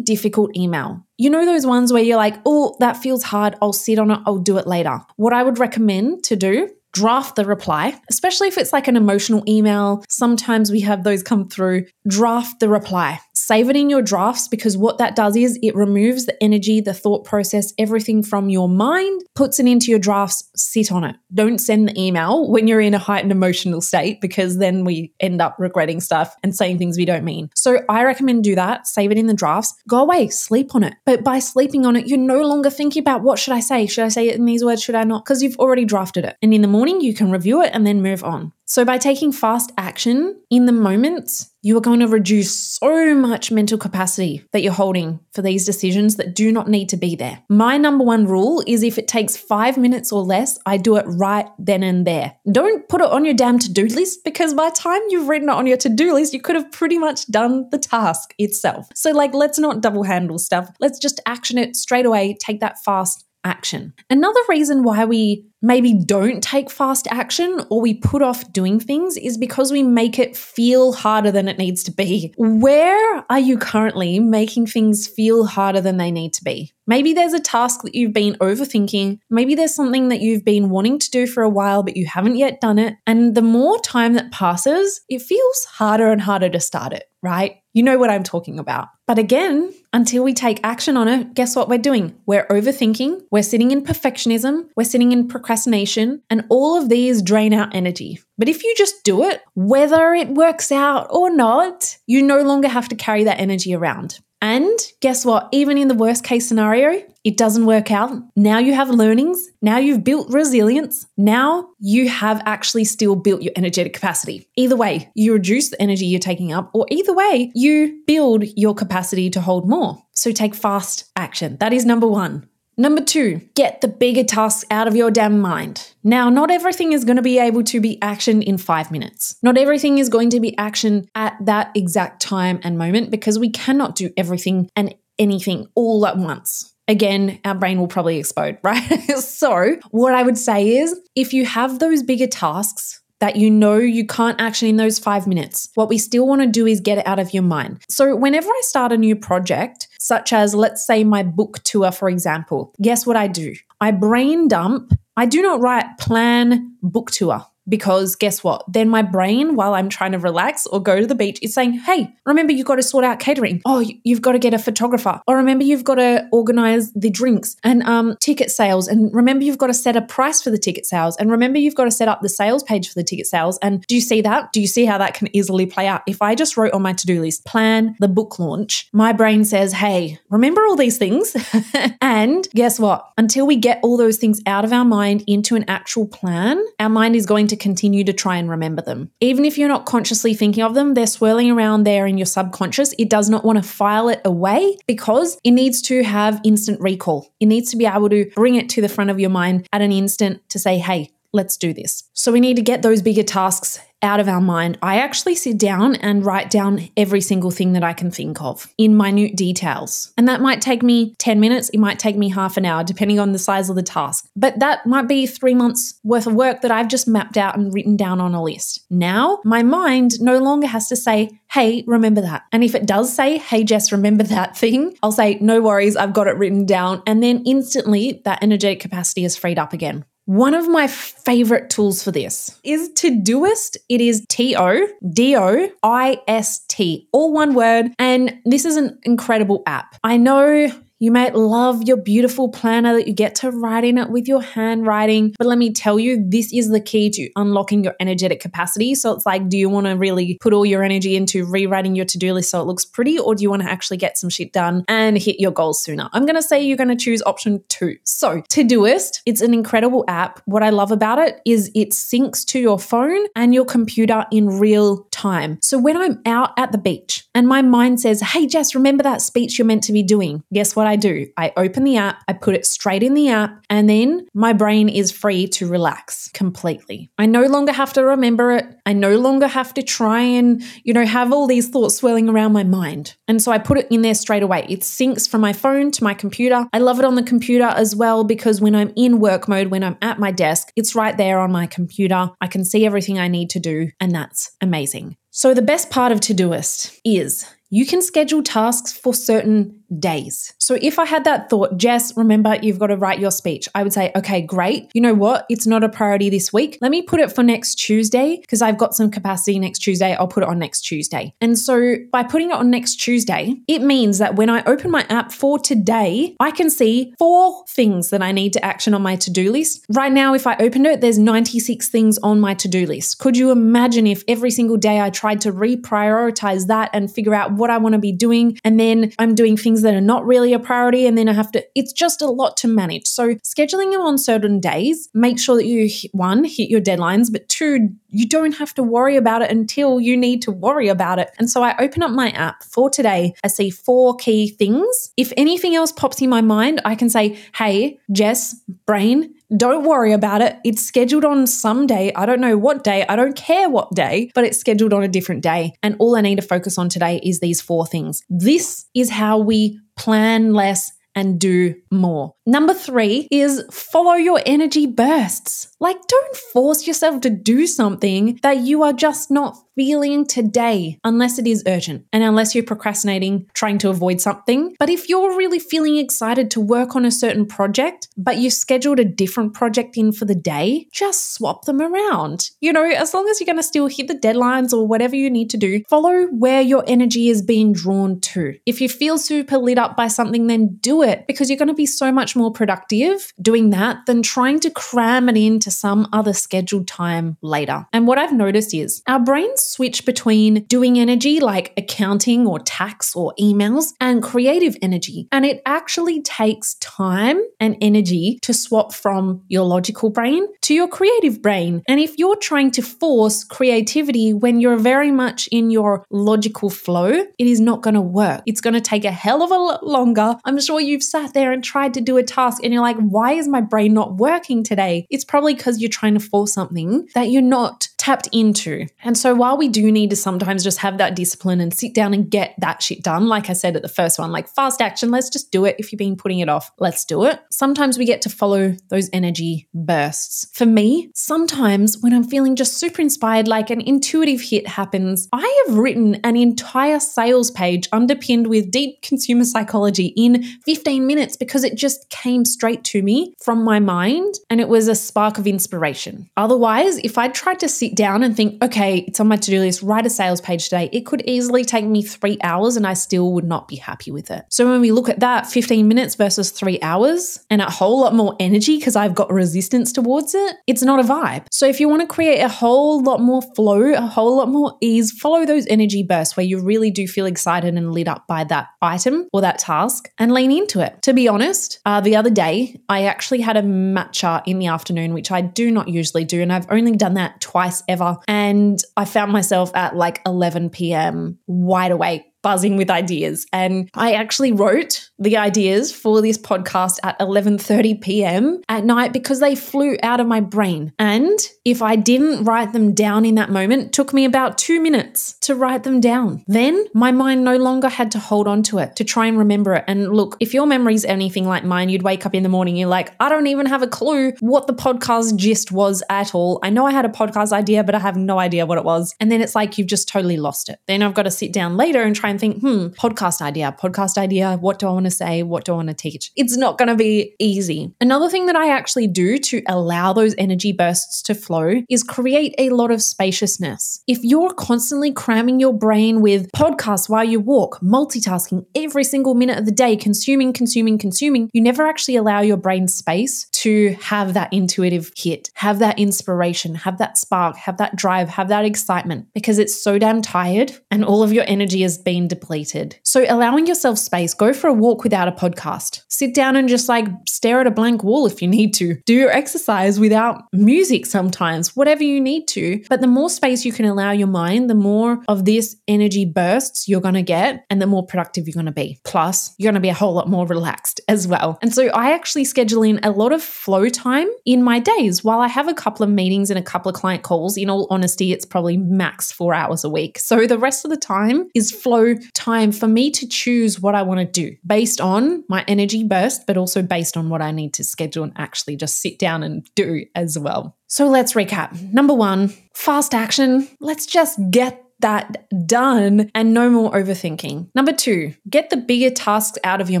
difficult 0.00 0.56
email. 0.56 1.06
You 1.18 1.30
know, 1.30 1.46
those 1.46 1.66
ones 1.66 1.92
where 1.92 2.02
you're 2.02 2.16
like, 2.16 2.36
oh, 2.44 2.76
that 2.80 2.96
feels 2.96 3.22
hard. 3.22 3.54
I'll 3.62 3.72
sit 3.72 3.98
on 3.98 4.10
it. 4.10 4.20
I'll 4.26 4.38
do 4.38 4.58
it 4.58 4.66
later. 4.66 5.00
What 5.16 5.32
I 5.32 5.42
would 5.42 5.58
recommend 5.58 6.24
to 6.24 6.36
do 6.36 6.68
draft 6.96 7.36
the 7.36 7.44
reply, 7.44 7.94
especially 8.08 8.48
if 8.48 8.56
it's 8.56 8.72
like 8.72 8.88
an 8.88 8.96
emotional 8.96 9.44
email. 9.46 10.02
Sometimes 10.08 10.72
we 10.72 10.80
have 10.80 11.04
those 11.04 11.22
come 11.22 11.46
through. 11.46 11.84
Draft 12.08 12.58
the 12.58 12.70
reply. 12.70 13.20
Save 13.46 13.70
it 13.70 13.76
in 13.76 13.88
your 13.88 14.02
drafts 14.02 14.48
because 14.48 14.76
what 14.76 14.98
that 14.98 15.14
does 15.14 15.36
is 15.36 15.56
it 15.62 15.76
removes 15.76 16.26
the 16.26 16.42
energy, 16.42 16.80
the 16.80 16.92
thought 16.92 17.24
process, 17.24 17.72
everything 17.78 18.20
from 18.20 18.48
your 18.48 18.68
mind, 18.68 19.22
puts 19.36 19.60
it 19.60 19.68
into 19.68 19.88
your 19.88 20.00
drafts, 20.00 20.50
sit 20.56 20.90
on 20.90 21.04
it. 21.04 21.14
Don't 21.32 21.60
send 21.60 21.88
the 21.88 21.96
email 21.96 22.50
when 22.50 22.66
you're 22.66 22.80
in 22.80 22.92
a 22.92 22.98
heightened 22.98 23.30
emotional 23.30 23.80
state 23.80 24.20
because 24.20 24.58
then 24.58 24.84
we 24.84 25.12
end 25.20 25.40
up 25.40 25.54
regretting 25.60 26.00
stuff 26.00 26.34
and 26.42 26.56
saying 26.56 26.78
things 26.78 26.96
we 26.96 27.04
don't 27.04 27.22
mean. 27.22 27.48
So 27.54 27.82
I 27.88 28.02
recommend 28.02 28.42
do 28.42 28.56
that, 28.56 28.88
save 28.88 29.12
it 29.12 29.16
in 29.16 29.28
the 29.28 29.32
drafts, 29.32 29.72
go 29.86 29.98
away, 29.98 30.26
sleep 30.26 30.74
on 30.74 30.82
it. 30.82 30.94
But 31.04 31.22
by 31.22 31.38
sleeping 31.38 31.86
on 31.86 31.94
it, 31.94 32.08
you're 32.08 32.18
no 32.18 32.42
longer 32.42 32.68
thinking 32.68 33.00
about 33.00 33.22
what 33.22 33.38
should 33.38 33.54
I 33.54 33.60
say? 33.60 33.86
Should 33.86 34.06
I 34.06 34.08
say 34.08 34.28
it 34.28 34.34
in 34.34 34.46
these 34.46 34.64
words? 34.64 34.82
Should 34.82 34.96
I 34.96 35.04
not? 35.04 35.24
Because 35.24 35.40
you've 35.40 35.60
already 35.60 35.84
drafted 35.84 36.24
it. 36.24 36.36
And 36.42 36.52
in 36.52 36.62
the 36.62 36.66
morning, 36.66 37.00
you 37.00 37.14
can 37.14 37.30
review 37.30 37.62
it 37.62 37.70
and 37.72 37.86
then 37.86 38.02
move 38.02 38.24
on. 38.24 38.52
So, 38.68 38.84
by 38.84 38.98
taking 38.98 39.30
fast 39.30 39.70
action 39.78 40.40
in 40.50 40.66
the 40.66 40.72
moment, 40.72 41.46
you 41.62 41.76
are 41.76 41.80
going 41.80 42.00
to 42.00 42.08
reduce 42.08 42.52
so 42.52 43.14
much 43.14 43.52
mental 43.52 43.78
capacity 43.78 44.44
that 44.52 44.62
you're 44.62 44.72
holding 44.72 45.20
for 45.32 45.42
these 45.42 45.64
decisions 45.64 46.16
that 46.16 46.34
do 46.34 46.50
not 46.50 46.68
need 46.68 46.88
to 46.88 46.96
be 46.96 47.14
there. 47.14 47.42
My 47.48 47.76
number 47.76 48.04
one 48.04 48.26
rule 48.26 48.64
is 48.66 48.82
if 48.82 48.98
it 48.98 49.06
takes 49.06 49.36
five 49.36 49.78
minutes 49.78 50.12
or 50.12 50.22
less, 50.22 50.58
I 50.66 50.78
do 50.78 50.96
it 50.96 51.04
right 51.06 51.46
then 51.60 51.84
and 51.84 52.04
there. 52.04 52.36
Don't 52.50 52.88
put 52.88 53.00
it 53.00 53.10
on 53.10 53.24
your 53.24 53.34
damn 53.34 53.60
to 53.60 53.72
do 53.72 53.86
list 53.86 54.24
because 54.24 54.52
by 54.52 54.70
the 54.70 54.76
time 54.76 55.00
you've 55.10 55.28
written 55.28 55.48
it 55.48 55.54
on 55.54 55.68
your 55.68 55.76
to 55.78 55.88
do 55.88 56.12
list, 56.14 56.34
you 56.34 56.40
could 56.40 56.56
have 56.56 56.70
pretty 56.72 56.98
much 56.98 57.26
done 57.26 57.68
the 57.70 57.78
task 57.78 58.34
itself. 58.38 58.88
So, 58.94 59.12
like, 59.12 59.32
let's 59.32 59.60
not 59.60 59.80
double 59.80 60.02
handle 60.02 60.38
stuff. 60.38 60.70
Let's 60.80 60.98
just 60.98 61.20
action 61.24 61.56
it 61.56 61.76
straight 61.76 62.06
away, 62.06 62.36
take 62.40 62.60
that 62.60 62.82
fast 62.84 63.25
action. 63.46 63.94
Another 64.10 64.40
reason 64.48 64.82
why 64.82 65.04
we 65.04 65.46
maybe 65.62 65.94
don't 65.94 66.42
take 66.42 66.70
fast 66.70 67.08
action 67.10 67.60
or 67.70 67.80
we 67.80 67.94
put 67.94 68.22
off 68.22 68.52
doing 68.52 68.78
things 68.78 69.16
is 69.16 69.38
because 69.38 69.72
we 69.72 69.82
make 69.82 70.18
it 70.18 70.36
feel 70.36 70.92
harder 70.92 71.30
than 71.30 71.48
it 71.48 71.58
needs 71.58 71.82
to 71.84 71.92
be. 71.92 72.34
Where 72.36 73.24
are 73.30 73.38
you 73.38 73.56
currently 73.56 74.18
making 74.18 74.66
things 74.66 75.06
feel 75.06 75.46
harder 75.46 75.80
than 75.80 75.96
they 75.96 76.10
need 76.10 76.34
to 76.34 76.44
be? 76.44 76.72
Maybe 76.86 77.14
there's 77.14 77.32
a 77.32 77.40
task 77.40 77.82
that 77.82 77.94
you've 77.94 78.12
been 78.12 78.34
overthinking. 78.34 79.18
Maybe 79.30 79.54
there's 79.54 79.74
something 79.74 80.08
that 80.08 80.20
you've 80.20 80.44
been 80.44 80.70
wanting 80.70 80.98
to 81.00 81.10
do 81.10 81.26
for 81.26 81.42
a 81.42 81.48
while, 81.48 81.82
but 81.82 81.96
you 81.96 82.06
haven't 82.06 82.36
yet 82.36 82.60
done 82.60 82.78
it. 82.78 82.94
And 83.06 83.34
the 83.34 83.42
more 83.42 83.80
time 83.80 84.14
that 84.14 84.30
passes, 84.30 85.00
it 85.08 85.22
feels 85.22 85.64
harder 85.64 86.12
and 86.12 86.20
harder 86.20 86.48
to 86.48 86.60
start 86.60 86.92
it, 86.92 87.04
right? 87.22 87.56
You 87.72 87.82
know 87.82 87.98
what 87.98 88.10
I'm 88.10 88.22
talking 88.22 88.58
about. 88.58 88.88
But 89.06 89.18
again, 89.18 89.72
until 89.96 90.22
we 90.22 90.34
take 90.34 90.60
action 90.62 90.94
on 90.94 91.08
it, 91.08 91.32
guess 91.32 91.56
what 91.56 91.70
we're 91.70 91.78
doing? 91.78 92.14
We're 92.26 92.46
overthinking, 92.48 93.22
we're 93.30 93.42
sitting 93.42 93.70
in 93.70 93.82
perfectionism, 93.82 94.68
we're 94.76 94.84
sitting 94.84 95.10
in 95.10 95.26
procrastination, 95.26 96.20
and 96.28 96.44
all 96.50 96.78
of 96.78 96.90
these 96.90 97.22
drain 97.22 97.54
our 97.54 97.70
energy. 97.72 98.20
But 98.36 98.50
if 98.50 98.62
you 98.62 98.74
just 98.76 99.02
do 99.04 99.24
it, 99.24 99.40
whether 99.54 100.12
it 100.12 100.28
works 100.28 100.70
out 100.70 101.06
or 101.08 101.30
not, 101.30 101.96
you 102.06 102.20
no 102.20 102.42
longer 102.42 102.68
have 102.68 102.90
to 102.90 102.94
carry 102.94 103.24
that 103.24 103.40
energy 103.40 103.74
around. 103.74 104.20
And 104.42 104.78
guess 105.00 105.24
what? 105.24 105.48
Even 105.50 105.78
in 105.78 105.88
the 105.88 105.94
worst 105.94 106.22
case 106.22 106.46
scenario, 106.46 107.02
it 107.24 107.36
doesn't 107.36 107.66
work 107.66 107.90
out. 107.90 108.12
Now 108.36 108.58
you 108.58 108.74
have 108.74 108.90
learnings. 108.90 109.48
Now 109.62 109.78
you've 109.78 110.04
built 110.04 110.32
resilience. 110.32 111.06
Now 111.16 111.70
you 111.80 112.08
have 112.08 112.42
actually 112.44 112.84
still 112.84 113.16
built 113.16 113.42
your 113.42 113.52
energetic 113.56 113.94
capacity. 113.94 114.48
Either 114.56 114.76
way, 114.76 115.10
you 115.14 115.32
reduce 115.32 115.70
the 115.70 115.80
energy 115.80 116.06
you're 116.06 116.20
taking 116.20 116.52
up, 116.52 116.70
or 116.74 116.86
either 116.90 117.14
way, 117.14 117.50
you 117.54 118.02
build 118.06 118.44
your 118.56 118.74
capacity 118.74 119.30
to 119.30 119.40
hold 119.40 119.68
more. 119.68 120.02
So 120.12 120.32
take 120.32 120.54
fast 120.54 121.10
action. 121.16 121.56
That 121.58 121.72
is 121.72 121.84
number 121.86 122.06
one. 122.06 122.46
Number 122.78 123.02
two, 123.02 123.40
get 123.54 123.80
the 123.80 123.88
bigger 123.88 124.22
tasks 124.22 124.64
out 124.70 124.86
of 124.86 124.94
your 124.94 125.10
damn 125.10 125.40
mind. 125.40 125.94
Now, 126.04 126.28
not 126.28 126.50
everything 126.50 126.92
is 126.92 127.06
going 127.06 127.16
to 127.16 127.22
be 127.22 127.38
able 127.38 127.64
to 127.64 127.80
be 127.80 127.98
actioned 128.02 128.44
in 128.44 128.58
five 128.58 128.90
minutes. 128.90 129.36
Not 129.42 129.56
everything 129.56 129.96
is 129.96 130.10
going 130.10 130.28
to 130.30 130.40
be 130.40 130.52
actioned 130.52 131.06
at 131.14 131.34
that 131.40 131.70
exact 131.74 132.20
time 132.20 132.60
and 132.62 132.76
moment 132.76 133.10
because 133.10 133.38
we 133.38 133.48
cannot 133.48 133.94
do 133.94 134.10
everything 134.18 134.68
and 134.76 134.94
anything 135.18 135.68
all 135.74 136.06
at 136.06 136.18
once. 136.18 136.74
Again, 136.86 137.40
our 137.46 137.54
brain 137.54 137.80
will 137.80 137.88
probably 137.88 138.18
explode, 138.18 138.58
right? 138.62 138.82
so, 139.18 139.76
what 139.90 140.14
I 140.14 140.22
would 140.22 140.38
say 140.38 140.76
is 140.76 141.00
if 141.14 141.32
you 141.32 141.46
have 141.46 141.78
those 141.78 142.02
bigger 142.02 142.26
tasks, 142.26 143.00
that 143.20 143.36
you 143.36 143.50
know 143.50 143.76
you 143.76 144.06
can't 144.06 144.40
action 144.40 144.68
in 144.68 144.76
those 144.76 144.98
five 144.98 145.26
minutes. 145.26 145.70
What 145.74 145.88
we 145.88 145.98
still 145.98 146.26
want 146.26 146.42
to 146.42 146.46
do 146.46 146.66
is 146.66 146.80
get 146.80 146.98
it 146.98 147.06
out 147.06 147.18
of 147.18 147.32
your 147.32 147.42
mind. 147.42 147.82
So, 147.88 148.14
whenever 148.14 148.48
I 148.48 148.60
start 148.62 148.92
a 148.92 148.96
new 148.96 149.16
project, 149.16 149.88
such 149.98 150.32
as 150.32 150.54
let's 150.54 150.86
say 150.86 151.04
my 151.04 151.22
book 151.22 151.62
tour, 151.64 151.90
for 151.92 152.08
example, 152.08 152.74
guess 152.80 153.06
what 153.06 153.16
I 153.16 153.26
do? 153.26 153.54
I 153.80 153.90
brain 153.90 154.48
dump. 154.48 154.92
I 155.16 155.26
do 155.26 155.40
not 155.40 155.60
write 155.60 155.98
plan 155.98 156.76
book 156.82 157.10
tour 157.10 157.46
because 157.68 158.16
guess 158.16 158.42
what? 158.44 158.64
Then 158.68 158.88
my 158.88 159.02
brain, 159.02 159.56
while 159.56 159.74
I'm 159.74 159.88
trying 159.88 160.12
to 160.12 160.18
relax 160.18 160.66
or 160.66 160.82
go 160.82 161.00
to 161.00 161.06
the 161.06 161.14
beach, 161.14 161.38
is 161.42 161.54
saying, 161.54 161.72
hey, 161.74 162.14
remember 162.24 162.52
you've 162.52 162.66
got 162.66 162.76
to 162.76 162.82
sort 162.82 163.04
out 163.04 163.20
catering. 163.20 163.62
Oh, 163.64 163.84
you've 164.04 164.22
got 164.22 164.32
to 164.32 164.38
get 164.38 164.54
a 164.54 164.58
photographer. 164.58 165.20
Or 165.26 165.36
remember 165.36 165.64
you've 165.64 165.84
got 165.84 165.96
to 165.96 166.28
organize 166.32 166.92
the 166.92 167.10
drinks 167.10 167.56
and 167.64 167.82
um, 167.84 168.16
ticket 168.20 168.50
sales. 168.50 168.88
And 168.88 169.14
remember 169.14 169.44
you've 169.44 169.58
got 169.58 169.68
to 169.68 169.74
set 169.74 169.96
a 169.96 170.02
price 170.02 170.42
for 170.42 170.50
the 170.50 170.58
ticket 170.58 170.86
sales. 170.86 171.16
And 171.16 171.30
remember 171.30 171.58
you've 171.58 171.74
got 171.74 171.84
to 171.84 171.90
set 171.90 172.08
up 172.08 172.20
the 172.22 172.28
sales 172.28 172.62
page 172.62 172.88
for 172.88 172.94
the 172.94 173.04
ticket 173.04 173.26
sales. 173.26 173.58
And 173.62 173.82
do 173.86 173.94
you 173.94 174.00
see 174.00 174.20
that? 174.22 174.52
Do 174.52 174.60
you 174.60 174.66
see 174.66 174.84
how 174.84 174.98
that 174.98 175.14
can 175.14 175.34
easily 175.34 175.66
play 175.66 175.86
out? 175.86 176.02
If 176.06 176.22
I 176.22 176.34
just 176.34 176.56
wrote 176.56 176.72
on 176.72 176.82
my 176.82 176.92
to 176.92 177.06
do 177.06 177.20
list, 177.20 177.44
plan 177.44 177.96
the 178.00 178.08
book 178.08 178.38
launch, 178.38 178.88
my 178.92 179.12
brain 179.12 179.44
says, 179.44 179.72
hey, 179.72 180.18
remember 180.30 180.64
all 180.66 180.76
these 180.76 180.98
things? 180.98 181.36
and 182.00 182.48
guess 182.54 182.78
what? 182.78 183.10
Until 183.18 183.46
we 183.46 183.56
get 183.56 183.80
all 183.82 183.96
those 183.96 184.18
things 184.18 184.40
out 184.46 184.64
of 184.64 184.72
our 184.72 184.84
mind 184.84 185.24
into 185.26 185.56
an 185.56 185.64
actual 185.68 186.06
plan, 186.06 186.62
our 186.78 186.88
mind 186.88 187.16
is 187.16 187.26
going 187.26 187.46
to 187.48 187.55
continue 187.56 188.04
to 188.04 188.12
try 188.12 188.36
and 188.36 188.48
remember 188.48 188.82
them. 188.82 189.10
Even 189.20 189.44
if 189.44 189.58
you're 189.58 189.68
not 189.68 189.86
consciously 189.86 190.34
thinking 190.34 190.62
of 190.62 190.74
them, 190.74 190.94
they're 190.94 191.06
swirling 191.06 191.50
around 191.50 191.84
there 191.84 192.06
in 192.06 192.18
your 192.18 192.26
subconscious. 192.26 192.94
It 192.98 193.10
does 193.10 193.28
not 193.28 193.44
want 193.44 193.62
to 193.62 193.68
file 193.68 194.08
it 194.08 194.20
away 194.24 194.76
because 194.86 195.38
it 195.44 195.52
needs 195.52 195.82
to 195.82 196.02
have 196.02 196.40
instant 196.44 196.80
recall. 196.80 197.32
It 197.40 197.46
needs 197.46 197.70
to 197.70 197.76
be 197.76 197.86
able 197.86 198.08
to 198.10 198.30
bring 198.34 198.54
it 198.54 198.68
to 198.70 198.80
the 198.80 198.88
front 198.88 199.10
of 199.10 199.20
your 199.20 199.30
mind 199.30 199.66
at 199.72 199.82
an 199.82 199.92
instant 199.92 200.48
to 200.50 200.58
say, 200.58 200.78
hey, 200.78 201.10
let's 201.32 201.56
do 201.56 201.72
this. 201.74 202.04
So 202.12 202.32
we 202.32 202.40
need 202.40 202.56
to 202.56 202.62
get 202.62 202.82
those 202.82 203.02
bigger 203.02 203.22
tasks 203.22 203.78
out 204.06 204.20
of 204.20 204.28
our 204.28 204.40
mind, 204.40 204.78
I 204.80 204.98
actually 204.98 205.34
sit 205.34 205.58
down 205.58 205.96
and 205.96 206.24
write 206.24 206.48
down 206.48 206.88
every 206.96 207.20
single 207.20 207.50
thing 207.50 207.74
that 207.74 207.84
I 207.84 207.92
can 207.92 208.10
think 208.10 208.40
of 208.40 208.72
in 208.78 208.96
minute 208.96 209.36
details. 209.36 210.12
And 210.16 210.26
that 210.28 210.40
might 210.40 210.62
take 210.62 210.82
me 210.82 211.14
10 211.18 211.40
minutes, 211.40 211.68
it 211.70 211.78
might 211.78 211.98
take 211.98 212.16
me 212.16 212.30
half 212.30 212.56
an 212.56 212.64
hour, 212.64 212.82
depending 212.84 213.18
on 213.18 213.32
the 213.32 213.38
size 213.38 213.68
of 213.68 213.76
the 213.76 213.82
task. 213.82 214.28
But 214.34 214.58
that 214.60 214.86
might 214.86 215.08
be 215.08 215.26
three 215.26 215.54
months 215.54 215.98
worth 216.02 216.26
of 216.26 216.34
work 216.34 216.62
that 216.62 216.70
I've 216.70 216.88
just 216.88 217.06
mapped 217.06 217.36
out 217.36 217.58
and 217.58 217.74
written 217.74 217.96
down 217.96 218.20
on 218.20 218.34
a 218.34 218.42
list. 218.42 218.86
Now, 218.88 219.40
my 219.44 219.62
mind 219.62 220.20
no 220.20 220.38
longer 220.38 220.66
has 220.68 220.88
to 220.88 220.96
say, 220.96 221.38
hey, 221.52 221.84
remember 221.86 222.20
that. 222.20 222.44
And 222.52 222.62
if 222.64 222.74
it 222.74 222.86
does 222.86 223.14
say, 223.14 223.38
hey, 223.38 223.64
Jess, 223.64 223.92
remember 223.92 224.22
that 224.24 224.56
thing, 224.56 224.96
I'll 225.02 225.12
say, 225.12 225.38
no 225.40 225.60
worries, 225.60 225.96
I've 225.96 226.12
got 226.12 226.28
it 226.28 226.36
written 226.36 226.64
down. 226.64 227.02
And 227.06 227.22
then 227.22 227.42
instantly 227.44 228.22
that 228.24 228.42
energetic 228.42 228.80
capacity 228.80 229.24
is 229.24 229.36
freed 229.36 229.58
up 229.58 229.72
again. 229.72 230.04
One 230.26 230.54
of 230.54 230.66
my 230.68 230.88
favorite 230.88 231.70
tools 231.70 232.02
for 232.02 232.10
this 232.10 232.58
is 232.64 232.90
Todoist. 232.94 233.76
It 233.88 234.00
is 234.00 234.26
T 234.28 234.56
O 234.56 234.88
D 235.08 235.36
O 235.36 235.70
I 235.84 236.20
S 236.26 236.64
T, 236.66 237.08
all 237.12 237.32
one 237.32 237.54
word. 237.54 237.92
And 238.00 238.36
this 238.44 238.64
is 238.64 238.76
an 238.76 238.98
incredible 239.04 239.62
app. 239.66 239.94
I 240.02 240.16
know 240.16 240.68
you 240.98 241.10
might 241.10 241.34
love 241.34 241.82
your 241.82 241.96
beautiful 241.96 242.48
planner 242.48 242.94
that 242.94 243.06
you 243.06 243.12
get 243.12 243.34
to 243.36 243.50
write 243.50 243.84
in 243.84 243.98
it 243.98 244.10
with 244.10 244.26
your 244.26 244.40
handwriting. 244.40 245.34
But 245.38 245.46
let 245.46 245.58
me 245.58 245.72
tell 245.72 245.98
you, 245.98 246.24
this 246.26 246.52
is 246.52 246.70
the 246.70 246.80
key 246.80 247.10
to 247.10 247.30
unlocking 247.36 247.84
your 247.84 247.94
energetic 248.00 248.40
capacity. 248.40 248.94
So 248.94 249.12
it's 249.12 249.26
like, 249.26 249.48
do 249.48 249.58
you 249.58 249.68
want 249.68 249.86
to 249.86 249.92
really 249.92 250.38
put 250.40 250.52
all 250.52 250.64
your 250.64 250.82
energy 250.82 251.16
into 251.16 251.44
rewriting 251.44 251.94
your 251.94 252.06
to 252.06 252.18
do 252.18 252.32
list 252.32 252.50
so 252.50 252.60
it 252.60 252.66
looks 252.66 252.84
pretty, 252.84 253.18
or 253.18 253.34
do 253.34 253.42
you 253.42 253.50
want 253.50 253.62
to 253.62 253.70
actually 253.70 253.96
get 253.98 254.16
some 254.16 254.30
shit 254.30 254.52
done 254.52 254.84
and 254.88 255.18
hit 255.18 255.38
your 255.38 255.50
goals 255.50 255.82
sooner? 255.82 256.08
I'm 256.12 256.24
going 256.24 256.36
to 256.36 256.42
say 256.42 256.62
you're 256.62 256.76
going 256.76 256.88
to 256.88 256.96
choose 256.96 257.22
option 257.26 257.62
two. 257.68 257.96
So, 258.04 258.42
Todoist, 258.42 259.20
it's 259.26 259.40
an 259.40 259.52
incredible 259.52 260.04
app. 260.08 260.40
What 260.46 260.62
I 260.62 260.70
love 260.70 260.92
about 260.92 261.18
it 261.18 261.40
is 261.44 261.70
it 261.74 261.90
syncs 261.90 262.44
to 262.46 262.58
your 262.58 262.78
phone 262.78 263.26
and 263.34 263.54
your 263.54 263.64
computer 263.64 264.24
in 264.30 264.58
real 264.58 265.04
time. 265.10 265.58
So 265.60 265.78
when 265.78 265.96
I'm 265.96 266.20
out 266.24 266.50
at 266.58 266.72
the 266.72 266.78
beach 266.78 267.26
and 267.34 267.48
my 267.48 267.62
mind 267.62 268.00
says, 268.00 268.20
hey, 268.20 268.46
Jess, 268.46 268.74
remember 268.74 269.02
that 269.02 269.20
speech 269.20 269.58
you're 269.58 269.66
meant 269.66 269.82
to 269.84 269.92
be 269.92 270.02
doing? 270.02 270.42
Guess 270.52 270.76
what? 270.76 270.85
What 270.86 270.92
I 270.92 270.96
do. 270.96 271.26
I 271.36 271.52
open 271.56 271.82
the 271.84 271.96
app, 271.96 272.22
I 272.28 272.32
put 272.32 272.54
it 272.54 272.64
straight 272.64 273.02
in 273.02 273.14
the 273.14 273.28
app, 273.28 273.64
and 273.68 273.90
then 273.90 274.26
my 274.34 274.52
brain 274.52 274.88
is 274.88 275.10
free 275.10 275.48
to 275.48 275.66
relax 275.66 276.28
completely. 276.32 277.10
I 277.18 277.26
no 277.26 277.42
longer 277.46 277.72
have 277.72 277.92
to 277.94 278.04
remember 278.04 278.52
it. 278.52 278.66
I 278.86 278.92
no 278.92 279.16
longer 279.16 279.48
have 279.48 279.74
to 279.74 279.82
try 279.82 280.20
and, 280.20 280.62
you 280.84 280.92
know, 280.92 281.04
have 281.04 281.32
all 281.32 281.48
these 281.48 281.68
thoughts 281.68 281.96
swirling 281.96 282.28
around 282.28 282.52
my 282.52 282.62
mind. 282.62 283.16
And 283.26 283.42
so 283.42 283.50
I 283.50 283.58
put 283.58 283.78
it 283.78 283.88
in 283.90 284.02
there 284.02 284.14
straight 284.14 284.44
away. 284.44 284.64
It 284.68 284.80
syncs 284.80 285.28
from 285.28 285.40
my 285.40 285.52
phone 285.52 285.90
to 285.92 286.04
my 286.04 286.14
computer. 286.14 286.66
I 286.72 286.78
love 286.78 287.00
it 287.00 287.04
on 287.04 287.16
the 287.16 287.22
computer 287.22 287.64
as 287.64 287.96
well 287.96 288.22
because 288.22 288.60
when 288.60 288.76
I'm 288.76 288.92
in 288.94 289.18
work 289.18 289.48
mode, 289.48 289.68
when 289.68 289.82
I'm 289.82 289.98
at 290.02 290.20
my 290.20 290.30
desk, 290.30 290.70
it's 290.76 290.94
right 290.94 291.16
there 291.16 291.40
on 291.40 291.50
my 291.50 291.66
computer. 291.66 292.30
I 292.40 292.46
can 292.46 292.64
see 292.64 292.86
everything 292.86 293.18
I 293.18 293.26
need 293.26 293.50
to 293.50 293.60
do, 293.60 293.90
and 293.98 294.14
that's 294.14 294.52
amazing. 294.60 295.16
So, 295.32 295.52
the 295.52 295.60
best 295.60 295.90
part 295.90 296.12
of 296.12 296.20
Todoist 296.20 296.98
is 297.04 297.44
you 297.68 297.84
can 297.84 298.00
schedule 298.00 298.42
tasks 298.42 298.92
for 298.92 299.12
certain 299.12 299.82
days. 299.98 300.54
So 300.58 300.78
if 300.80 300.98
I 300.98 301.06
had 301.06 301.24
that 301.24 301.50
thought, 301.50 301.76
Jess, 301.76 302.16
remember 302.16 302.56
you've 302.62 302.78
got 302.78 302.88
to 302.88 302.96
write 302.96 303.18
your 303.18 303.30
speech, 303.30 303.68
I 303.74 303.82
would 303.82 303.92
say, 303.92 304.12
okay, 304.16 304.40
great. 304.40 304.90
You 304.94 305.00
know 305.00 305.14
what? 305.14 305.46
It's 305.48 305.66
not 305.66 305.84
a 305.84 305.88
priority 305.88 306.30
this 306.30 306.52
week. 306.52 306.78
Let 306.80 306.90
me 306.90 307.02
put 307.02 307.20
it 307.20 307.32
for 307.32 307.42
next 307.42 307.76
Tuesday 307.76 308.38
because 308.40 308.62
I've 308.62 308.78
got 308.78 308.94
some 308.94 309.10
capacity 309.10 309.58
next 309.58 309.80
Tuesday. 309.80 310.14
I'll 310.14 310.28
put 310.28 310.42
it 310.42 310.48
on 310.48 310.58
next 310.58 310.82
Tuesday. 310.82 311.34
And 311.40 311.58
so 311.58 311.96
by 312.12 312.22
putting 312.22 312.50
it 312.50 312.54
on 312.54 312.70
next 312.70 312.96
Tuesday, 312.96 313.54
it 313.68 313.82
means 313.82 314.18
that 314.18 314.36
when 314.36 314.50
I 314.50 314.62
open 314.64 314.90
my 314.90 315.06
app 315.08 315.32
for 315.32 315.58
today, 315.58 316.34
I 316.40 316.50
can 316.50 316.70
see 316.70 317.14
four 317.18 317.64
things 317.68 318.10
that 318.10 318.22
I 318.22 318.32
need 318.32 318.52
to 318.54 318.64
action 318.64 318.94
on 318.94 319.02
my 319.02 319.16
to 319.16 319.30
do 319.30 319.52
list. 319.52 319.84
Right 319.90 320.12
now, 320.12 320.34
if 320.34 320.46
I 320.46 320.56
opened 320.56 320.86
it, 320.86 321.00
there's 321.00 321.18
96 321.18 321.88
things 321.88 322.18
on 322.18 322.40
my 322.40 322.54
to 322.54 322.68
do 322.68 322.86
list. 322.86 323.18
Could 323.18 323.36
you 323.36 323.50
imagine 323.50 324.06
if 324.06 324.22
every 324.28 324.50
single 324.50 324.76
day 324.76 325.00
I 325.00 325.10
tried 325.10 325.40
to 325.42 325.52
reprioritize 325.52 326.66
that 326.66 326.90
and 326.92 327.12
figure 327.12 327.34
out 327.34 327.52
what 327.52 327.70
I 327.70 327.78
want 327.78 327.94
to 327.94 327.98
be 327.98 328.12
doing? 328.12 328.58
And 328.64 328.78
then 328.78 329.12
I'm 329.18 329.34
doing 329.34 329.56
things 329.56 329.75
things 329.76 329.82
that 329.82 329.94
are 329.94 330.00
not 330.00 330.24
really 330.26 330.52
a 330.52 330.58
priority. 330.58 331.06
And 331.06 331.16
then 331.16 331.28
I 331.28 331.32
have 331.32 331.52
to, 331.52 331.64
it's 331.74 331.92
just 331.92 332.22
a 332.22 332.26
lot 332.26 332.56
to 332.58 332.68
manage. 332.68 333.06
So 333.06 333.34
scheduling 333.36 333.92
them 333.92 334.00
on 334.00 334.18
certain 334.18 334.60
days, 334.60 335.08
make 335.14 335.38
sure 335.38 335.56
that 335.56 335.66
you, 335.66 335.88
one, 336.12 336.44
hit 336.44 336.70
your 336.70 336.80
deadlines, 336.80 337.30
but 337.30 337.48
two, 337.48 337.90
you 338.16 338.26
don't 338.26 338.52
have 338.52 338.72
to 338.74 338.82
worry 338.82 339.16
about 339.16 339.42
it 339.42 339.50
until 339.50 340.00
you 340.00 340.16
need 340.16 340.40
to 340.42 340.50
worry 340.50 340.88
about 340.88 341.18
it. 341.18 341.30
And 341.38 341.50
so 341.50 341.62
I 341.62 341.76
open 341.78 342.02
up 342.02 342.10
my 342.10 342.30
app 342.30 342.62
for 342.62 342.88
today. 342.88 343.34
I 343.44 343.48
see 343.48 343.68
four 343.68 344.16
key 344.16 344.48
things. 344.48 345.12
If 345.18 345.34
anything 345.36 345.74
else 345.74 345.92
pops 345.92 346.22
in 346.22 346.30
my 346.30 346.40
mind, 346.40 346.80
I 346.86 346.94
can 346.94 347.10
say, 347.10 347.38
hey, 347.54 348.00
Jess, 348.10 348.56
brain, 348.86 349.34
don't 349.54 349.84
worry 349.84 350.12
about 350.12 350.40
it. 350.40 350.56
It's 350.64 350.82
scheduled 350.82 351.26
on 351.26 351.46
some 351.46 351.86
day. 351.86 352.10
I 352.14 352.24
don't 352.24 352.40
know 352.40 352.56
what 352.56 352.84
day. 352.84 353.04
I 353.06 353.16
don't 353.16 353.36
care 353.36 353.68
what 353.68 353.94
day, 353.94 354.30
but 354.34 354.44
it's 354.44 354.58
scheduled 354.58 354.94
on 354.94 355.02
a 355.02 355.08
different 355.08 355.42
day. 355.42 355.74
And 355.82 355.94
all 355.98 356.16
I 356.16 356.22
need 356.22 356.36
to 356.36 356.46
focus 356.46 356.78
on 356.78 356.88
today 356.88 357.20
is 357.22 357.40
these 357.40 357.60
four 357.60 357.86
things. 357.86 358.22
This 358.30 358.86
is 358.94 359.10
how 359.10 359.38
we 359.38 359.78
plan 359.96 360.54
less 360.54 360.90
and 361.16 361.40
do 361.40 361.74
more. 361.90 362.34
Number 362.44 362.74
three 362.74 363.26
is 363.30 363.64
follow 363.72 364.12
your 364.12 364.40
energy 364.44 364.86
bursts. 364.86 365.74
Like, 365.78 366.06
don't 366.06 366.36
force 366.36 366.86
yourself 366.86 367.20
to 367.22 367.30
do 367.30 367.66
something 367.66 368.38
that 368.42 368.58
you 368.58 368.82
are 368.82 368.94
just 368.94 369.30
not 369.30 369.56
feeling 369.76 370.26
today, 370.26 370.98
unless 371.04 371.38
it 371.38 371.46
is 371.46 371.62
urgent 371.66 372.06
and 372.10 372.24
unless 372.24 372.54
you're 372.54 372.64
procrastinating, 372.64 373.46
trying 373.52 373.76
to 373.76 373.90
avoid 373.90 374.20
something. 374.20 374.74
But 374.78 374.88
if 374.88 375.08
you're 375.08 375.36
really 375.36 375.58
feeling 375.58 375.98
excited 375.98 376.50
to 376.52 376.60
work 376.60 376.96
on 376.96 377.04
a 377.04 377.10
certain 377.10 377.44
project, 377.44 378.08
but 378.16 378.38
you 378.38 378.48
scheduled 378.48 378.98
a 378.98 379.04
different 379.04 379.52
project 379.52 379.98
in 379.98 380.12
for 380.12 380.24
the 380.24 380.34
day, 380.34 380.86
just 380.92 381.34
swap 381.34 381.66
them 381.66 381.82
around. 381.82 382.50
You 382.60 382.72
know, 382.72 382.84
as 382.84 383.12
long 383.12 383.28
as 383.28 383.38
you're 383.38 383.46
going 383.46 383.58
to 383.58 383.62
still 383.62 383.86
hit 383.86 384.08
the 384.08 384.14
deadlines 384.14 384.72
or 384.72 384.86
whatever 384.86 385.14
you 385.14 385.28
need 385.28 385.50
to 385.50 385.58
do, 385.58 385.82
follow 385.88 386.26
where 386.28 386.62
your 386.62 386.82
energy 386.86 387.28
is 387.28 387.42
being 387.42 387.74
drawn 387.74 388.18
to. 388.20 388.54
If 388.64 388.80
you 388.80 388.88
feel 388.88 389.18
super 389.18 389.58
lit 389.58 389.76
up 389.76 389.94
by 389.94 390.08
something, 390.08 390.46
then 390.46 390.78
do 390.80 391.02
it 391.02 391.26
because 391.26 391.50
you're 391.50 391.58
going 391.58 391.68
to 391.68 391.74
be 391.74 391.86
so 391.86 392.10
much 392.10 392.34
more 392.34 392.50
productive 392.50 393.30
doing 393.42 393.70
that 393.70 394.06
than 394.06 394.22
trying 394.22 394.60
to 394.60 394.70
cram 394.70 395.28
it 395.28 395.36
into 395.36 395.65
some 395.70 396.08
other 396.12 396.32
scheduled 396.32 396.88
time 396.88 397.36
later. 397.42 397.86
And 397.92 398.06
what 398.06 398.18
I've 398.18 398.32
noticed 398.32 398.74
is 398.74 399.02
our 399.06 399.20
brains 399.20 399.62
switch 399.62 400.04
between 400.04 400.64
doing 400.64 400.98
energy 400.98 401.40
like 401.40 401.72
accounting 401.76 402.46
or 402.46 402.58
tax 402.60 403.14
or 403.14 403.34
emails 403.40 403.92
and 404.00 404.22
creative 404.22 404.76
energy. 404.82 405.28
And 405.32 405.44
it 405.44 405.62
actually 405.66 406.22
takes 406.22 406.74
time 406.76 407.40
and 407.60 407.76
energy 407.80 408.38
to 408.42 408.52
swap 408.52 408.94
from 408.94 409.42
your 409.48 409.64
logical 409.64 410.10
brain 410.10 410.46
to 410.62 410.74
your 410.74 410.88
creative 410.88 411.42
brain. 411.42 411.82
And 411.88 412.00
if 412.00 412.18
you're 412.18 412.36
trying 412.36 412.70
to 412.72 412.82
force 412.82 413.44
creativity 413.44 414.32
when 414.32 414.60
you're 414.60 414.76
very 414.76 415.10
much 415.10 415.48
in 415.52 415.70
your 415.70 416.04
logical 416.10 416.70
flow, 416.70 417.08
it 417.08 417.46
is 417.46 417.60
not 417.60 417.82
going 417.82 417.94
to 417.94 418.00
work. 418.00 418.42
It's 418.46 418.60
going 418.60 418.74
to 418.74 418.80
take 418.80 419.04
a 419.04 419.10
hell 419.10 419.42
of 419.42 419.50
a 419.50 419.56
lot 419.56 419.86
longer. 419.86 420.36
I'm 420.44 420.60
sure 420.60 420.80
you've 420.80 421.02
sat 421.02 421.34
there 421.34 421.52
and 421.52 421.62
tried 421.62 421.94
to 421.94 422.00
do 422.00 422.16
a 422.16 422.22
task 422.22 422.62
and 422.62 422.72
you're 422.72 422.82
like, 422.82 422.96
why 422.98 423.32
is 423.32 423.48
my 423.48 423.60
brain 423.60 423.94
not 423.94 424.16
working 424.16 424.62
today? 424.62 425.06
It's 425.10 425.24
probably 425.24 425.54
because 425.56 425.80
you're 425.80 425.90
trying 425.90 426.14
to 426.14 426.20
force 426.20 426.52
something 426.52 427.08
that 427.14 427.30
you're 427.30 427.42
not 427.42 427.88
tapped 427.98 428.28
into. 428.30 428.86
And 429.02 429.18
so 429.18 429.34
while 429.34 429.56
we 429.56 429.68
do 429.68 429.90
need 429.90 430.10
to 430.10 430.16
sometimes 430.16 430.62
just 430.62 430.78
have 430.78 430.98
that 430.98 431.16
discipline 431.16 431.60
and 431.60 431.74
sit 431.74 431.92
down 431.92 432.14
and 432.14 432.30
get 432.30 432.54
that 432.58 432.80
shit 432.82 433.02
done, 433.02 433.26
like 433.26 433.50
I 433.50 433.52
said 433.52 433.74
at 433.74 433.82
the 433.82 433.88
first 433.88 434.18
one, 434.18 434.30
like 434.30 434.48
fast 434.48 434.80
action, 434.80 435.10
let's 435.10 435.28
just 435.28 435.50
do 435.50 435.64
it. 435.64 435.74
If 435.78 435.90
you've 435.90 435.98
been 435.98 436.16
putting 436.16 436.38
it 436.38 436.48
off, 436.48 436.70
let's 436.78 437.04
do 437.04 437.24
it. 437.24 437.40
Sometimes 437.50 437.98
we 437.98 438.04
get 438.04 438.22
to 438.22 438.28
follow 438.28 438.76
those 438.90 439.10
energy 439.12 439.68
bursts. 439.74 440.48
For 440.54 440.66
me, 440.66 441.10
sometimes 441.14 441.98
when 442.00 442.12
I'm 442.12 442.22
feeling 442.22 442.54
just 442.54 442.78
super 442.78 443.02
inspired, 443.02 443.48
like 443.48 443.70
an 443.70 443.80
intuitive 443.80 444.40
hit 444.40 444.68
happens, 444.68 445.28
I 445.32 445.64
have 445.66 445.76
written 445.76 446.16
an 446.22 446.36
entire 446.36 447.00
sales 447.00 447.50
page 447.50 447.88
underpinned 447.92 448.46
with 448.46 448.70
deep 448.70 449.02
consumer 449.02 449.44
psychology 449.44 450.12
in 450.16 450.44
15 450.64 451.06
minutes 451.06 451.36
because 451.36 451.64
it 451.64 451.76
just 451.76 452.08
came 452.10 452.44
straight 452.44 452.84
to 452.84 453.02
me 453.02 453.34
from 453.42 453.64
my 453.64 453.80
mind 453.80 454.34
and 454.48 454.60
it 454.60 454.68
was 454.68 454.86
a 454.86 454.94
spark 454.94 455.38
of 455.38 455.45
inspiration. 455.46 456.28
Otherwise, 456.36 456.98
if 456.98 457.18
I 457.18 457.28
tried 457.28 457.60
to 457.60 457.68
sit 457.68 457.94
down 457.94 458.22
and 458.22 458.36
think, 458.36 458.62
okay, 458.62 458.98
it's 459.06 459.20
on 459.20 459.28
my 459.28 459.36
to 459.36 459.50
do 459.50 459.60
list, 459.60 459.82
write 459.82 460.06
a 460.06 460.10
sales 460.10 460.40
page 460.40 460.64
today, 460.64 460.88
it 460.92 461.06
could 461.06 461.22
easily 461.26 461.64
take 461.64 461.84
me 461.84 462.02
three 462.02 462.38
hours 462.42 462.76
and 462.76 462.86
I 462.86 462.94
still 462.94 463.32
would 463.32 463.44
not 463.44 463.68
be 463.68 463.76
happy 463.76 464.10
with 464.10 464.30
it. 464.30 464.44
So 464.48 464.68
when 464.70 464.80
we 464.80 464.92
look 464.92 465.08
at 465.08 465.20
that 465.20 465.46
15 465.46 465.86
minutes 465.86 466.14
versus 466.14 466.50
three 466.50 466.78
hours 466.82 467.44
and 467.50 467.62
a 467.62 467.70
whole 467.70 468.00
lot 468.00 468.14
more 468.14 468.36
energy 468.40 468.78
because 468.78 468.96
I've 468.96 469.14
got 469.14 469.32
resistance 469.32 469.92
towards 469.92 470.34
it, 470.34 470.56
it's 470.66 470.82
not 470.82 471.00
a 471.00 471.02
vibe. 471.02 471.46
So 471.50 471.66
if 471.66 471.80
you 471.80 471.88
want 471.88 472.02
to 472.02 472.08
create 472.08 472.40
a 472.40 472.48
whole 472.48 473.02
lot 473.02 473.20
more 473.20 473.42
flow, 473.54 473.92
a 473.92 474.00
whole 474.00 474.36
lot 474.36 474.48
more 474.48 474.76
ease, 474.80 475.12
follow 475.12 475.44
those 475.44 475.66
energy 475.68 476.02
bursts 476.02 476.36
where 476.36 476.46
you 476.46 476.60
really 476.60 476.90
do 476.90 477.06
feel 477.06 477.26
excited 477.26 477.74
and 477.74 477.92
lit 477.92 478.08
up 478.08 478.26
by 478.26 478.44
that 478.44 478.68
item 478.82 479.28
or 479.32 479.40
that 479.40 479.58
task 479.58 480.10
and 480.18 480.32
lean 480.32 480.50
into 480.50 480.80
it. 480.80 481.02
To 481.02 481.12
be 481.12 481.28
honest, 481.28 481.80
uh, 481.84 482.00
the 482.00 482.16
other 482.16 482.30
day, 482.30 482.80
I 482.88 483.04
actually 483.04 483.40
had 483.40 483.56
a 483.56 483.62
matcha 483.62 484.42
in 484.46 484.58
the 484.58 484.66
afternoon, 484.66 485.14
which 485.14 485.30
I 485.30 485.35
do 485.40 485.70
not 485.70 485.88
usually 485.88 486.24
do. 486.24 486.42
And 486.42 486.52
I've 486.52 486.70
only 486.70 486.96
done 486.96 487.14
that 487.14 487.40
twice 487.40 487.82
ever. 487.88 488.18
And 488.28 488.78
I 488.96 489.04
found 489.04 489.32
myself 489.32 489.74
at 489.74 489.96
like 489.96 490.20
11 490.26 490.70
p.m. 490.70 491.38
wide 491.46 491.90
awake 491.90 492.24
buzzing 492.42 492.76
with 492.76 492.90
ideas. 492.90 493.44
And 493.52 493.90
I 493.94 494.12
actually 494.12 494.52
wrote 494.52 495.10
the 495.18 495.36
ideas 495.36 495.92
for 495.92 496.20
this 496.20 496.38
podcast 496.38 496.98
at 497.02 497.18
11:30 497.18 498.00
p.m. 498.00 498.60
at 498.68 498.84
night 498.84 499.12
because 499.12 499.40
they 499.40 499.54
flew 499.54 499.96
out 500.02 500.20
of 500.20 500.26
my 500.26 500.40
brain. 500.40 500.92
And 500.98 501.38
if 501.64 501.82
I 501.82 501.96
didn't 501.96 502.44
write 502.44 502.72
them 502.72 502.94
down 502.94 503.24
in 503.24 503.36
that 503.36 503.50
moment, 503.50 503.92
took 503.92 504.12
me 504.12 504.24
about 504.24 504.58
2 504.58 504.80
minutes 504.80 505.34
to 505.40 505.54
write 505.54 505.82
them 505.82 506.00
down. 506.00 506.44
Then 506.46 506.84
my 506.94 507.12
mind 507.12 507.44
no 507.44 507.56
longer 507.56 507.88
had 507.88 508.10
to 508.12 508.18
hold 508.18 508.46
on 508.46 508.62
to 508.64 508.78
it 508.78 508.96
to 508.96 509.04
try 509.04 509.26
and 509.26 509.38
remember 509.38 509.74
it. 509.74 509.84
And 509.86 510.12
look, 510.12 510.36
if 510.40 510.54
your 510.54 510.66
memory's 510.66 511.04
anything 511.04 511.46
like 511.46 511.64
mine, 511.64 511.88
you'd 511.88 512.02
wake 512.02 512.26
up 512.26 512.34
in 512.34 512.42
the 512.42 512.48
morning 512.48 512.76
you're 512.76 512.88
like, 512.88 513.14
I 513.20 513.28
don't 513.28 513.46
even 513.46 513.66
have 513.66 513.82
a 513.82 513.86
clue 513.86 514.32
what 514.40 514.66
the 514.66 514.74
podcast 514.74 515.36
gist 515.36 515.72
was 515.72 516.02
at 516.10 516.34
all. 516.34 516.58
I 516.62 516.70
know 516.70 516.86
I 516.86 516.92
had 516.92 517.04
a 517.04 517.08
podcast 517.08 517.52
idea, 517.52 517.82
but 517.84 517.94
I 517.94 517.98
have 517.98 518.16
no 518.16 518.38
idea 518.38 518.66
what 518.66 518.78
it 518.78 518.84
was. 518.84 519.14
And 519.20 519.32
then 519.32 519.40
it's 519.40 519.54
like 519.54 519.78
you've 519.78 519.86
just 519.86 520.08
totally 520.08 520.36
lost 520.36 520.68
it. 520.68 520.78
Then 520.86 521.02
I've 521.02 521.14
got 521.14 521.24
to 521.24 521.30
sit 521.30 521.52
down 521.52 521.76
later 521.76 522.02
and 522.02 522.14
try 522.14 522.30
and 522.30 522.38
think, 522.38 522.60
hmm, 522.60 522.88
podcast 522.88 523.40
idea, 523.40 523.74
podcast 523.78 524.18
idea. 524.18 524.56
What 524.60 524.78
do 524.78 524.86
I 524.86 524.90
want 524.90 525.05
to 525.06 525.10
say? 525.10 525.42
What 525.42 525.64
do 525.64 525.72
I 525.72 525.76
want 525.76 525.88
to 525.88 525.94
teach? 525.94 526.32
It's 526.36 526.56
not 526.56 526.78
going 526.78 526.88
to 526.88 526.94
be 526.94 527.34
easy. 527.38 527.94
Another 528.00 528.28
thing 528.28 528.46
that 528.46 528.56
I 528.56 528.70
actually 528.70 529.06
do 529.06 529.38
to 529.38 529.62
allow 529.68 530.12
those 530.12 530.34
energy 530.38 530.72
bursts 530.72 531.22
to 531.22 531.34
flow 531.34 531.82
is 531.88 532.02
create 532.02 532.54
a 532.58 532.70
lot 532.70 532.90
of 532.90 533.02
spaciousness. 533.02 534.02
If 534.06 534.18
you're 534.22 534.52
constantly 534.52 535.12
cramming 535.12 535.60
your 535.60 535.72
brain 535.72 536.20
with 536.20 536.50
podcasts 536.52 537.08
while 537.08 537.24
you 537.24 537.40
walk, 537.40 537.80
multitasking 537.80 538.66
every 538.74 539.04
single 539.04 539.34
minute 539.34 539.58
of 539.58 539.66
the 539.66 539.72
day, 539.72 539.96
consuming, 539.96 540.52
consuming, 540.52 540.98
consuming, 540.98 541.50
you 541.52 541.62
never 541.62 541.86
actually 541.86 542.16
allow 542.16 542.40
your 542.40 542.56
brain 542.56 542.88
space 542.88 543.48
to 543.50 543.96
have 544.00 544.34
that 544.34 544.52
intuitive 544.52 545.12
hit, 545.16 545.50
have 545.54 545.78
that 545.78 545.98
inspiration, 545.98 546.74
have 546.74 546.98
that 546.98 547.18
spark, 547.18 547.56
have 547.56 547.78
that 547.78 547.96
drive, 547.96 548.28
have 548.28 548.48
that 548.48 548.64
excitement 548.64 549.26
because 549.34 549.58
it's 549.58 549.80
so 549.82 549.98
damn 549.98 550.22
tired 550.22 550.72
and 550.90 551.04
all 551.04 551.22
of 551.22 551.32
your 551.32 551.44
energy 551.46 551.82
has 551.82 551.98
been 551.98 552.28
depleted. 552.28 552.98
So, 553.02 553.24
allowing 553.28 553.66
yourself 553.66 553.98
space, 553.98 554.34
go 554.34 554.52
for 554.52 554.68
a 554.68 554.72
walk 554.72 554.95
talk 554.96 555.04
without 555.04 555.28
a 555.28 555.32
podcast. 555.32 556.02
Sit 556.08 556.34
down 556.34 556.56
and 556.56 556.68
just 556.68 556.88
like 556.88 557.06
stare 557.28 557.60
at 557.60 557.66
a 557.66 557.70
blank 557.70 558.02
wall 558.02 558.26
if 558.26 558.40
you 558.40 558.48
need 558.48 558.72
to. 558.74 558.96
Do 559.04 559.14
your 559.14 559.30
exercise 559.30 560.00
without 560.00 560.42
music 560.52 561.06
sometimes, 561.06 561.76
whatever 561.76 562.02
you 562.02 562.20
need 562.20 562.46
to. 562.48 562.82
But 562.88 563.00
the 563.00 563.06
more 563.06 563.30
space 563.30 563.64
you 563.64 563.72
can 563.72 563.84
allow 563.84 564.12
your 564.12 564.26
mind, 564.26 564.70
the 564.70 564.74
more 564.74 565.22
of 565.28 565.44
this 565.44 565.76
energy 565.88 566.24
bursts 566.24 566.88
you're 566.88 567.00
going 567.00 567.14
to 567.14 567.22
get 567.22 567.64
and 567.70 567.80
the 567.80 567.86
more 567.86 568.04
productive 568.04 568.46
you're 568.46 568.54
going 568.54 568.66
to 568.66 568.72
be. 568.72 568.98
Plus, 569.04 569.54
you're 569.58 569.70
going 569.70 569.74
to 569.74 569.80
be 569.80 569.88
a 569.88 569.94
whole 569.94 570.14
lot 570.14 570.28
more 570.28 570.46
relaxed 570.46 571.00
as 571.08 571.28
well. 571.28 571.58
And 571.62 571.74
so 571.74 571.86
I 571.88 572.12
actually 572.12 572.44
schedule 572.44 572.82
in 572.82 573.00
a 573.02 573.10
lot 573.10 573.32
of 573.32 573.42
flow 573.42 573.88
time 573.88 574.28
in 574.44 574.62
my 574.62 574.78
days 574.78 575.22
while 575.22 575.40
I 575.40 575.48
have 575.48 575.68
a 575.68 575.74
couple 575.74 576.04
of 576.04 576.10
meetings 576.10 576.50
and 576.50 576.58
a 576.58 576.62
couple 576.62 576.88
of 576.88 576.94
client 576.94 577.22
calls. 577.22 577.56
In 577.56 577.70
all 577.70 577.86
honesty, 577.90 578.32
it's 578.32 578.44
probably 578.44 578.76
max 578.76 579.32
four 579.32 579.54
hours 579.54 579.84
a 579.84 579.90
week. 579.90 580.18
So 580.18 580.46
the 580.46 580.58
rest 580.58 580.84
of 580.84 580.90
the 580.90 580.96
time 580.96 581.48
is 581.54 581.70
flow 581.70 582.14
time 582.34 582.72
for 582.72 582.88
me 582.88 583.10
to 583.10 583.26
choose 583.28 583.80
what 583.80 583.94
I 583.94 584.02
want 584.02 584.20
to 584.20 584.26
do 584.26 584.56
based 584.66 584.85
on 585.00 585.44
my 585.48 585.64
energy 585.68 586.04
burst, 586.04 586.46
but 586.46 586.56
also 586.56 586.82
based 586.82 587.16
on 587.16 587.28
what 587.28 587.42
I 587.42 587.50
need 587.50 587.74
to 587.74 587.84
schedule 587.84 588.24
and 588.24 588.32
actually 588.36 588.76
just 588.76 589.00
sit 589.00 589.18
down 589.18 589.42
and 589.42 589.68
do 589.74 590.04
as 590.14 590.38
well. 590.38 590.76
So 590.86 591.06
let's 591.06 591.32
recap. 591.32 591.92
Number 591.92 592.14
one, 592.14 592.48
fast 592.74 593.14
action. 593.14 593.68
Let's 593.80 594.06
just 594.06 594.38
get 594.50 594.85
that 595.00 595.46
done 595.66 596.30
and 596.34 596.54
no 596.54 596.70
more 596.70 596.92
overthinking. 596.92 597.68
Number 597.74 597.92
two, 597.92 598.32
get 598.48 598.70
the 598.70 598.76
bigger 598.76 599.10
tasks 599.10 599.58
out 599.64 599.80
of 599.80 599.90
your 599.90 600.00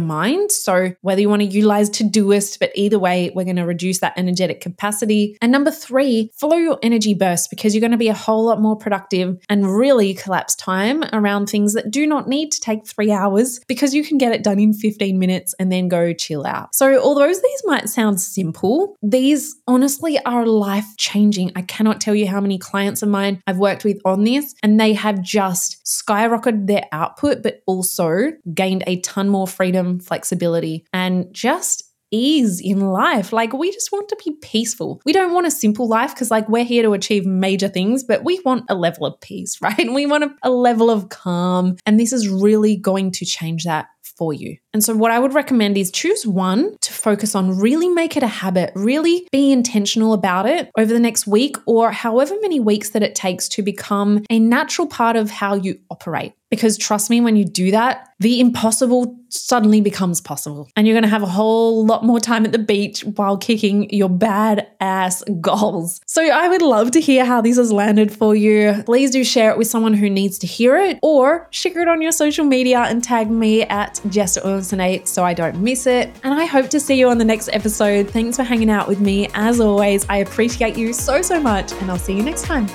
mind. 0.00 0.52
So, 0.52 0.92
whether 1.02 1.20
you 1.20 1.28
want 1.28 1.42
to 1.42 1.46
utilize 1.46 1.90
Todoist, 1.90 2.58
but 2.58 2.70
either 2.74 2.98
way, 2.98 3.30
we're 3.34 3.44
going 3.44 3.56
to 3.56 3.66
reduce 3.66 3.98
that 4.00 4.14
energetic 4.16 4.60
capacity. 4.60 5.36
And 5.42 5.52
number 5.52 5.70
three, 5.70 6.30
follow 6.34 6.56
your 6.56 6.78
energy 6.82 7.14
burst 7.14 7.50
because 7.50 7.74
you're 7.74 7.80
going 7.80 7.90
to 7.90 7.96
be 7.96 8.08
a 8.08 8.14
whole 8.14 8.44
lot 8.44 8.60
more 8.60 8.76
productive 8.76 9.38
and 9.48 9.76
really 9.76 10.14
collapse 10.14 10.54
time 10.54 11.04
around 11.12 11.46
things 11.46 11.74
that 11.74 11.90
do 11.90 12.06
not 12.06 12.28
need 12.28 12.52
to 12.52 12.60
take 12.60 12.86
three 12.86 13.10
hours 13.10 13.60
because 13.66 13.94
you 13.94 14.04
can 14.04 14.18
get 14.18 14.32
it 14.32 14.42
done 14.42 14.58
in 14.58 14.72
15 14.72 15.18
minutes 15.18 15.54
and 15.58 15.70
then 15.70 15.88
go 15.88 16.12
chill 16.12 16.46
out. 16.46 16.74
So, 16.74 16.98
although 17.00 17.26
these 17.28 17.62
might 17.64 17.88
sound 17.88 18.20
simple, 18.20 18.96
these 19.02 19.56
honestly 19.66 20.18
are 20.24 20.46
life 20.46 20.86
changing. 20.96 21.52
I 21.54 21.62
cannot 21.62 22.00
tell 22.00 22.14
you 22.14 22.26
how 22.26 22.40
many 22.40 22.58
clients 22.58 23.02
of 23.02 23.08
mine 23.08 23.42
I've 23.46 23.58
worked 23.58 23.84
with 23.84 24.00
on 24.04 24.24
this, 24.24 24.54
and 24.62 24.80
they 24.80 24.85
they 24.86 24.92
have 24.92 25.20
just 25.20 25.84
skyrocketed 25.84 26.68
their 26.68 26.84
output, 26.92 27.42
but 27.42 27.60
also 27.66 28.30
gained 28.54 28.84
a 28.86 29.00
ton 29.00 29.28
more 29.28 29.48
freedom, 29.48 29.98
flexibility, 29.98 30.86
and 30.92 31.26
just 31.34 31.82
ease 32.12 32.60
in 32.60 32.80
life. 32.92 33.32
Like, 33.32 33.52
we 33.52 33.72
just 33.72 33.90
want 33.90 34.08
to 34.10 34.16
be 34.24 34.36
peaceful. 34.42 35.02
We 35.04 35.12
don't 35.12 35.32
want 35.32 35.48
a 35.48 35.50
simple 35.50 35.88
life 35.88 36.14
because, 36.14 36.30
like, 36.30 36.48
we're 36.48 36.64
here 36.64 36.84
to 36.84 36.92
achieve 36.92 37.26
major 37.26 37.66
things, 37.66 38.04
but 38.04 38.22
we 38.22 38.40
want 38.44 38.66
a 38.68 38.76
level 38.76 39.06
of 39.06 39.20
peace, 39.20 39.58
right? 39.60 39.92
We 39.92 40.06
want 40.06 40.22
a, 40.22 40.30
a 40.44 40.50
level 40.50 40.88
of 40.88 41.08
calm. 41.08 41.76
And 41.84 41.98
this 41.98 42.12
is 42.12 42.28
really 42.28 42.76
going 42.76 43.10
to 43.12 43.24
change 43.24 43.64
that 43.64 43.86
for 44.16 44.32
you. 44.32 44.56
And 44.72 44.84
so, 44.84 44.94
what 44.94 45.10
I 45.10 45.18
would 45.18 45.34
recommend 45.34 45.76
is 45.76 45.90
choose 45.90 46.26
one 46.26 46.76
to 46.80 46.92
focus 46.92 47.34
on, 47.34 47.58
really 47.58 47.88
make 47.88 48.16
it 48.16 48.22
a 48.22 48.28
habit, 48.28 48.72
really 48.74 49.26
be 49.32 49.52
intentional 49.52 50.12
about 50.12 50.46
it 50.46 50.70
over 50.76 50.92
the 50.92 51.00
next 51.00 51.26
week 51.26 51.56
or 51.66 51.90
however 51.90 52.34
many 52.42 52.60
weeks 52.60 52.90
that 52.90 53.02
it 53.02 53.14
takes 53.14 53.48
to 53.50 53.62
become 53.62 54.24
a 54.30 54.38
natural 54.38 54.86
part 54.86 55.16
of 55.16 55.30
how 55.30 55.54
you 55.54 55.78
operate. 55.90 56.34
Because 56.50 56.78
trust 56.78 57.10
me, 57.10 57.20
when 57.20 57.36
you 57.36 57.44
do 57.44 57.72
that, 57.72 58.08
the 58.20 58.40
impossible 58.40 59.18
suddenly 59.28 59.80
becomes 59.80 60.20
possible. 60.20 60.68
And 60.76 60.86
you're 60.86 60.94
going 60.94 61.02
to 61.02 61.08
have 61.08 61.22
a 61.22 61.26
whole 61.26 61.84
lot 61.84 62.04
more 62.04 62.20
time 62.20 62.44
at 62.44 62.52
the 62.52 62.58
beach 62.58 63.02
while 63.02 63.36
kicking 63.36 63.90
your 63.90 64.08
bad 64.08 64.66
ass 64.80 65.24
goals. 65.40 66.00
So 66.06 66.22
I 66.22 66.48
would 66.48 66.62
love 66.62 66.92
to 66.92 67.00
hear 67.00 67.24
how 67.24 67.40
this 67.40 67.56
has 67.56 67.72
landed 67.72 68.12
for 68.12 68.34
you. 68.34 68.82
Please 68.86 69.10
do 69.10 69.24
share 69.24 69.50
it 69.50 69.58
with 69.58 69.66
someone 69.66 69.94
who 69.94 70.08
needs 70.08 70.38
to 70.38 70.46
hear 70.46 70.76
it 70.76 70.98
or 71.02 71.48
share 71.50 71.80
it 71.80 71.88
on 71.88 72.00
your 72.00 72.12
social 72.12 72.44
media 72.44 72.80
and 72.80 73.02
tag 73.02 73.28
me 73.28 73.62
at 73.62 73.95
Jess 74.08 74.36
Ulcinate 74.36 75.08
so 75.08 75.24
I 75.24 75.34
don't 75.34 75.60
miss 75.60 75.86
it. 75.86 76.14
And 76.22 76.34
I 76.34 76.44
hope 76.44 76.68
to 76.70 76.80
see 76.80 76.98
you 76.98 77.08
on 77.08 77.18
the 77.18 77.24
next 77.24 77.48
episode. 77.52 78.08
Thanks 78.10 78.36
for 78.36 78.42
hanging 78.42 78.70
out 78.70 78.88
with 78.88 79.00
me. 79.00 79.28
As 79.34 79.60
always, 79.60 80.06
I 80.08 80.18
appreciate 80.18 80.76
you 80.76 80.92
so, 80.92 81.22
so 81.22 81.40
much, 81.40 81.72
and 81.72 81.90
I'll 81.90 81.98
see 81.98 82.16
you 82.16 82.22
next 82.22 82.44
time. 82.44 82.66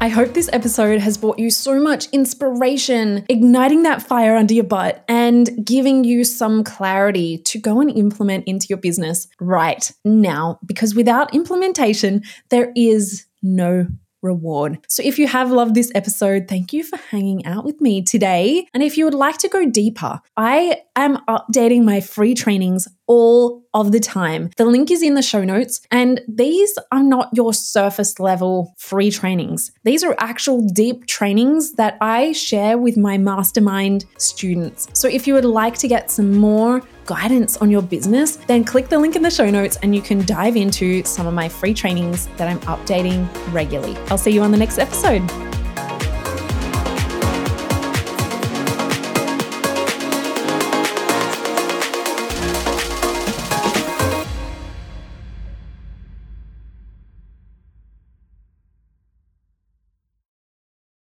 I 0.00 0.06
hope 0.06 0.32
this 0.32 0.48
episode 0.52 1.00
has 1.00 1.18
brought 1.18 1.40
you 1.40 1.50
so 1.50 1.80
much 1.80 2.06
inspiration, 2.10 3.26
igniting 3.28 3.82
that 3.82 4.00
fire 4.00 4.36
under 4.36 4.54
your 4.54 4.62
butt, 4.62 5.04
and 5.08 5.66
giving 5.66 6.04
you 6.04 6.22
some 6.22 6.62
clarity 6.62 7.38
to 7.38 7.58
go 7.58 7.80
and 7.80 7.90
implement 7.90 8.46
into 8.46 8.66
your 8.68 8.78
business 8.78 9.26
right 9.40 9.90
now. 10.04 10.60
Because 10.64 10.94
without 10.94 11.34
implementation, 11.34 12.22
there 12.50 12.72
is 12.76 13.26
no 13.42 13.88
reward. 14.22 14.78
So 14.88 15.02
if 15.04 15.18
you 15.18 15.28
have 15.28 15.50
loved 15.50 15.74
this 15.74 15.92
episode, 15.94 16.46
thank 16.48 16.72
you 16.72 16.82
for 16.82 16.96
hanging 16.96 17.44
out 17.46 17.64
with 17.64 17.80
me 17.80 18.02
today. 18.02 18.66
And 18.74 18.82
if 18.82 18.96
you 18.96 19.04
would 19.04 19.14
like 19.14 19.38
to 19.38 19.48
go 19.48 19.68
deeper, 19.68 20.20
I 20.36 20.82
am 20.96 21.18
updating 21.26 21.84
my 21.84 22.00
free 22.00 22.34
trainings 22.34 22.88
all 23.08 23.64
of 23.74 23.90
the 23.90 24.00
time. 24.00 24.50
The 24.56 24.64
link 24.64 24.90
is 24.90 25.02
in 25.02 25.14
the 25.14 25.22
show 25.22 25.42
notes, 25.42 25.80
and 25.90 26.20
these 26.28 26.78
are 26.92 27.02
not 27.02 27.30
your 27.32 27.52
surface 27.52 28.20
level 28.20 28.74
free 28.78 29.10
trainings. 29.10 29.72
These 29.84 30.04
are 30.04 30.14
actual 30.18 30.66
deep 30.68 31.06
trainings 31.06 31.72
that 31.72 31.96
I 32.00 32.32
share 32.32 32.78
with 32.78 32.96
my 32.96 33.18
mastermind 33.18 34.04
students. 34.18 34.88
So 34.92 35.08
if 35.08 35.26
you 35.26 35.34
would 35.34 35.44
like 35.44 35.76
to 35.78 35.88
get 35.88 36.10
some 36.10 36.36
more 36.36 36.82
guidance 37.06 37.56
on 37.56 37.70
your 37.70 37.82
business, 37.82 38.36
then 38.36 38.62
click 38.62 38.88
the 38.88 38.98
link 38.98 39.16
in 39.16 39.22
the 39.22 39.30
show 39.30 39.48
notes 39.48 39.78
and 39.82 39.94
you 39.94 40.02
can 40.02 40.24
dive 40.26 40.56
into 40.56 41.02
some 41.04 41.26
of 41.26 41.32
my 41.32 41.48
free 41.48 41.72
trainings 41.72 42.26
that 42.36 42.48
I'm 42.48 42.60
updating 42.60 43.26
regularly. 43.52 43.96
I'll 44.10 44.18
see 44.18 44.30
you 44.30 44.42
on 44.42 44.50
the 44.50 44.58
next 44.58 44.78
episode. 44.78 45.57